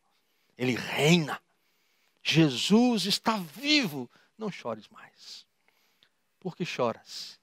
Ele 0.58 0.76
reina. 0.76 1.42
Jesus 2.22 3.06
está 3.06 3.38
vivo. 3.38 4.10
Não 4.38 4.52
chores 4.52 4.88
mais. 4.90 5.46
Por 6.46 6.56
que 6.56 6.64
choras? 6.64 7.40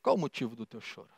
Qual 0.00 0.14
o 0.14 0.18
motivo 0.18 0.54
do 0.54 0.64
teu 0.64 0.80
choro? 0.80 1.10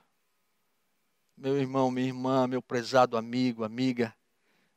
Meu 1.36 1.58
irmão, 1.58 1.90
minha 1.90 2.06
irmã, 2.06 2.46
meu 2.46 2.62
prezado 2.62 3.18
amigo, 3.18 3.62
amiga, 3.62 4.16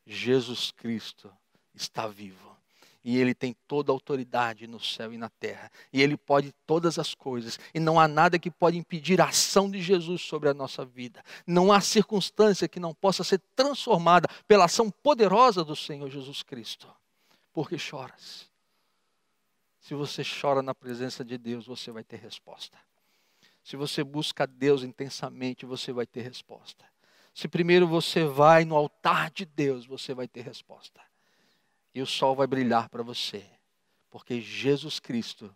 Jesus 0.06 0.71
Cristo 0.71 1.32
está 1.73 2.06
vivo 2.06 2.54
e 3.02 3.17
ele 3.17 3.34
tem 3.34 3.56
toda 3.65 3.93
a 3.93 3.95
autoridade 3.95 4.67
no 4.67 4.78
céu 4.78 5.13
e 5.13 5.17
na 5.17 5.30
terra. 5.30 5.71
E 5.93 6.02
ele 6.02 6.17
pode 6.17 6.54
todas 6.67 6.99
as 6.99 7.15
coisas. 7.15 7.58
E 7.73 7.80
não 7.80 7.97
há 7.97 8.10
nada 8.10 8.38
que 8.38 8.52
pode 8.52 8.78
impedir 8.78 9.21
a 9.21 9.30
ação 9.30 9.71
de 9.71 9.82
Jesus 9.82 10.21
sobre 10.21 10.49
a 10.49 10.54
nossa 10.54 10.84
vida. 10.84 11.23
Não 11.47 11.71
há 11.71 11.80
circunstância 11.80 12.67
que 12.67 12.78
não 12.78 12.93
possa 12.93 13.23
ser 13.23 13.39
transformada 13.56 14.28
pela 14.49 14.65
ação 14.65 14.91
poderosa 14.91 15.63
do 15.63 15.78
Senhor 15.78 16.10
Jesus 16.10 16.43
Cristo. 16.43 16.93
Porque 17.54 17.78
choras. 17.78 18.52
Se 19.84 19.93
você 19.93 20.23
chora 20.23 20.61
na 20.61 20.73
presença 20.73 21.23
de 21.23 21.38
Deus, 21.38 21.67
você 21.67 21.91
vai 21.91 22.03
ter 22.03 22.17
resposta. 22.17 22.77
Se 23.61 23.75
você 23.75 24.03
busca 24.03 24.47
Deus 24.47 24.81
intensamente, 24.81 25.65
você 25.65 25.91
vai 25.91 26.07
ter 26.07 26.21
resposta. 26.21 26.86
Se 27.36 27.47
primeiro 27.47 27.86
você 27.86 28.23
vai 28.23 28.63
no 28.63 28.75
altar 28.75 29.29
de 29.29 29.45
Deus, 29.45 29.86
você 29.86 30.13
vai 30.13 30.27
ter 30.27 30.41
resposta 30.41 31.01
e 31.93 32.01
o 32.01 32.07
sol 32.07 32.36
vai 32.36 32.47
brilhar 32.47 32.89
para 32.89 33.03
você, 33.03 33.45
porque 34.09 34.41
Jesus 34.41 34.99
Cristo 34.99 35.53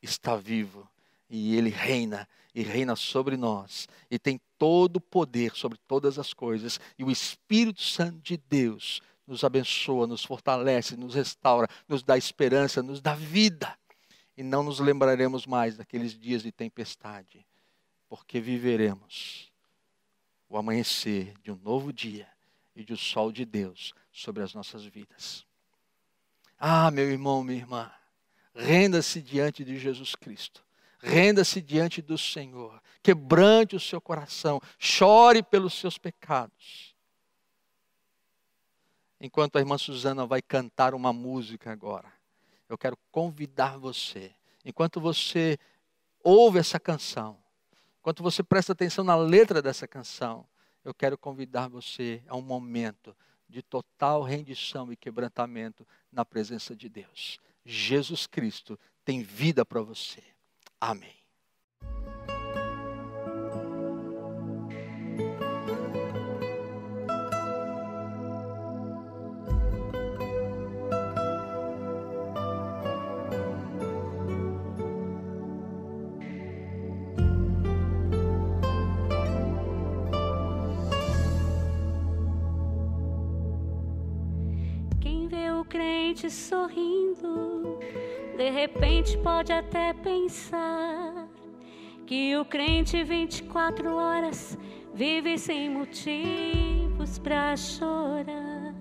está 0.00 0.36
vivo 0.36 0.88
e 1.28 1.56
ele 1.56 1.70
reina 1.70 2.28
e 2.54 2.62
reina 2.62 2.94
sobre 2.94 3.36
nós 3.36 3.88
e 4.10 4.18
tem 4.18 4.40
todo 4.56 4.96
o 4.96 5.00
poder 5.00 5.54
sobre 5.56 5.78
todas 5.88 6.18
as 6.18 6.32
coisas 6.32 6.78
e 6.98 7.02
o 7.02 7.10
Espírito 7.10 7.82
Santo 7.82 8.20
de 8.20 8.36
Deus 8.36 9.02
nos 9.26 9.44
abençoa, 9.44 10.06
nos 10.06 10.24
fortalece, 10.24 10.96
nos 10.96 11.14
restaura, 11.14 11.68
nos 11.88 12.02
dá 12.02 12.16
esperança, 12.16 12.82
nos 12.82 13.00
dá 13.00 13.14
vida. 13.14 13.76
E 14.36 14.42
não 14.42 14.62
nos 14.62 14.80
lembraremos 14.80 15.46
mais 15.46 15.76
daqueles 15.76 16.18
dias 16.18 16.42
de 16.42 16.50
tempestade, 16.50 17.46
porque 18.08 18.40
viveremos 18.40 19.52
o 20.48 20.56
amanhecer 20.56 21.34
de 21.42 21.50
um 21.52 21.56
novo 21.56 21.92
dia 21.92 22.28
e 22.74 22.84
de 22.84 22.92
o 22.92 22.96
sol 22.96 23.30
de 23.30 23.44
Deus 23.44 23.94
sobre 24.12 24.42
as 24.42 24.52
nossas 24.52 24.84
vidas. 24.84 25.46
Ah, 26.58 26.90
meu 26.90 27.10
irmão, 27.10 27.44
minha 27.44 27.58
irmã, 27.58 27.92
renda-se 28.54 29.20
diante 29.22 29.64
de 29.64 29.78
Jesus 29.78 30.14
Cristo. 30.14 30.64
Renda-se 30.98 31.60
diante 31.60 32.00
do 32.00 32.16
Senhor. 32.16 32.80
Quebrante 33.02 33.76
o 33.76 33.80
seu 33.80 34.00
coração. 34.00 34.60
Chore 34.78 35.42
pelos 35.42 35.74
seus 35.74 35.98
pecados. 35.98 36.93
Enquanto 39.24 39.56
a 39.56 39.60
irmã 39.60 39.78
Suzana 39.78 40.26
vai 40.26 40.42
cantar 40.42 40.92
uma 40.92 41.10
música 41.10 41.72
agora, 41.72 42.12
eu 42.68 42.76
quero 42.76 42.94
convidar 43.10 43.78
você, 43.78 44.30
enquanto 44.62 45.00
você 45.00 45.58
ouve 46.22 46.58
essa 46.58 46.78
canção, 46.78 47.38
enquanto 47.98 48.22
você 48.22 48.42
presta 48.42 48.72
atenção 48.74 49.02
na 49.02 49.16
letra 49.16 49.62
dessa 49.62 49.88
canção, 49.88 50.46
eu 50.84 50.92
quero 50.92 51.16
convidar 51.16 51.68
você 51.68 52.22
a 52.28 52.36
um 52.36 52.42
momento 52.42 53.16
de 53.48 53.62
total 53.62 54.22
rendição 54.22 54.92
e 54.92 54.96
quebrantamento 54.96 55.88
na 56.12 56.22
presença 56.22 56.76
de 56.76 56.90
Deus. 56.90 57.40
Jesus 57.64 58.26
Cristo 58.26 58.78
tem 59.06 59.22
vida 59.22 59.64
para 59.64 59.80
você. 59.80 60.22
Amém. 60.78 61.23
Sorrindo, 86.30 87.78
de 88.36 88.50
repente 88.50 89.16
pode 89.18 89.52
até 89.52 89.92
pensar 89.92 91.28
que 92.06 92.36
o 92.36 92.44
crente 92.44 93.02
24 93.02 93.94
horas 93.94 94.58
vive 94.92 95.38
sem 95.38 95.70
motivos 95.70 97.18
para 97.18 97.56
chorar. 97.56 98.74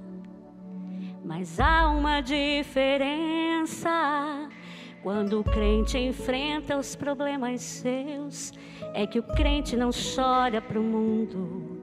Mas 1.23 1.59
há 1.59 1.89
uma 1.89 2.21
diferença 2.21 3.89
quando 5.03 5.41
o 5.41 5.43
crente 5.43 5.97
enfrenta 5.97 6.77
os 6.77 6.95
problemas 6.95 7.61
seus, 7.61 8.53
é 8.93 9.05
que 9.05 9.19
o 9.19 9.23
crente 9.23 9.75
não 9.75 9.89
chora 9.91 10.61
para 10.61 10.79
o 10.79 10.83
mundo, 10.83 11.77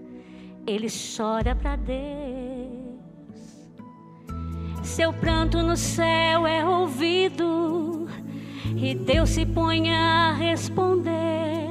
ele 0.67 0.89
chora 0.89 1.55
para 1.55 1.77
Deus. 1.77 2.40
Seu 4.91 5.13
pranto 5.13 5.63
no 5.63 5.77
céu 5.77 6.45
é 6.49 6.67
ouvido 6.67 8.09
e 8.77 8.93
Deus 8.93 9.31
se 9.31 9.47
põe 9.47 9.89
a 9.89 10.33
responder. 10.33 11.71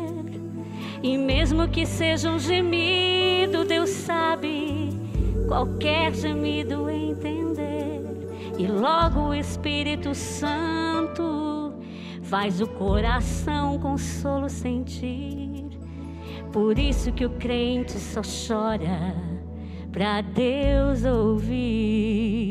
E 1.04 1.18
mesmo 1.18 1.68
que 1.68 1.86
seja 1.86 2.32
um 2.32 2.40
gemido, 2.40 3.66
Deus 3.66 3.90
sabe 3.90 4.98
qualquer 5.50 6.16
gemido 6.16 6.90
entender. 6.90 8.02
E 8.58 8.66
logo 8.66 9.28
o 9.28 9.36
Espírito 9.36 10.16
Santo 10.16 11.74
faz 12.24 12.62
o 12.62 12.68
coração 12.68 13.78
consolo 13.80 14.50
sentir. 14.50 15.68
Por 16.54 16.80
isso 16.80 17.12
que 17.12 17.26
o 17.26 17.32
crente 17.32 18.00
só 18.00 18.22
chora 18.24 19.14
para 19.92 20.22
Deus 20.22 21.04
ouvir. 21.04 22.49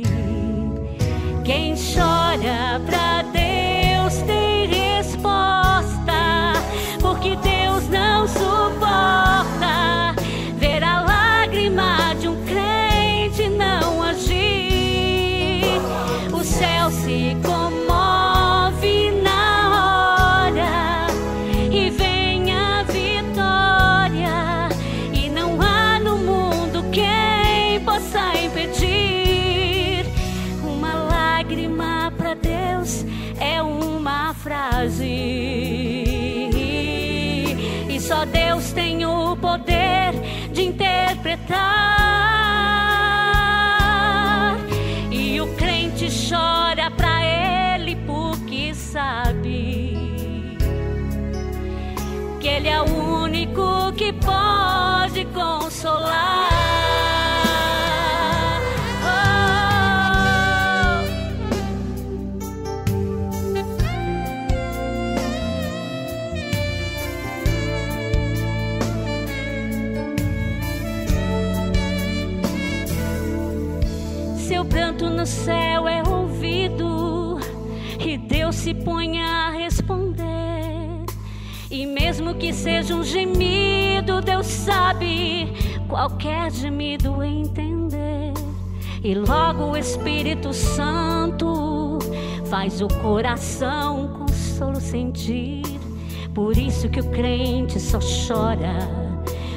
Quem 1.49 1.75
chora 1.75 2.79
pra 2.85 3.23
Deus 3.23 4.21
tem 4.27 4.67
resposta, 4.67 6.53
porque 7.01 7.37
Deus 7.37 7.89
não 7.89 8.29
suporta 8.29 9.98
interpretar. 41.29 42.09
E 45.11 45.41
o 45.41 45.47
crente 45.57 46.09
chora 46.09 46.91
pra 46.91 47.25
ele 47.25 47.97
porque 48.07 48.75
sabe 48.75 50.57
que 52.41 52.49
ele 52.49 52.69
é 52.69 52.81
o 52.81 53.23
único 53.23 53.93
que 53.93 54.13
pode 54.13 55.25
consolar. 55.27 56.58
No 75.19 75.27
céu 75.27 75.89
é 75.89 76.01
ouvido 76.09 77.41
e 77.99 78.17
Deus 78.17 78.55
se 78.55 78.73
põe 78.73 79.21
a 79.21 79.51
responder. 79.51 81.05
E 81.69 81.85
mesmo 81.87 82.37
que 82.37 82.53
seja 82.53 82.95
um 82.95 83.03
gemido, 83.03 84.21
Deus 84.21 84.47
sabe 84.47 85.53
qualquer 85.89 86.53
gemido 86.53 87.21
entender. 87.25 88.33
E 89.03 89.13
logo 89.17 89.73
o 89.73 89.77
Espírito 89.77 90.53
Santo 90.53 91.99
faz 92.49 92.81
o 92.81 92.87
coração 92.87 94.21
consolo 94.21 94.81
sentir. 94.81 95.65
Por 96.33 96.57
isso 96.57 96.89
que 96.89 97.01
o 97.01 97.11
crente 97.11 97.81
só 97.81 97.99
chora 97.99 98.89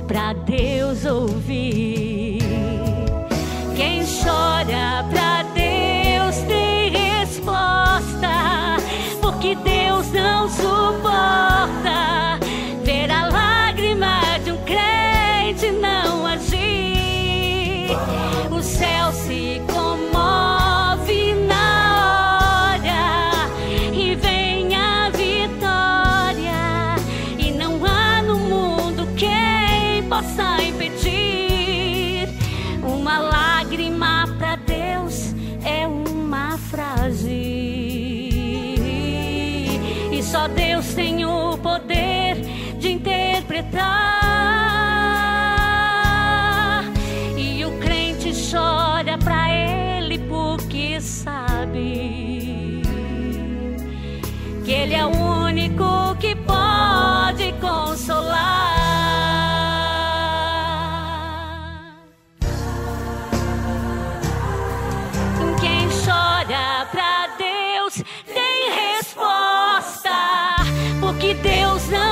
pra 0.08 0.34
Deus 0.34 1.06
ouvir. 1.06 2.40
Quem 3.76 4.02
chora 4.06 5.04
pra 5.10 5.41
porque 9.42 9.56
Deus 9.56 10.12
não 10.12 10.48
suporta 10.48 12.21
só 40.42 40.48
Deus 40.48 40.96
tem 40.96 41.24
o 41.24 41.56
poder 41.60 42.36
de 42.80 42.94
interpretar. 42.94 43.82
E 47.38 47.64
o 47.64 47.72
crente 47.80 48.32
chora 48.50 49.20
para 49.20 49.54
ele 49.54 50.18
porque 50.18 51.00
sabe 51.00 52.82
que 54.66 54.72
ele 54.72 54.96
é 54.96 55.06
o 55.06 55.10
único 55.10 55.41
Deus 71.42 71.90
não 71.90 72.11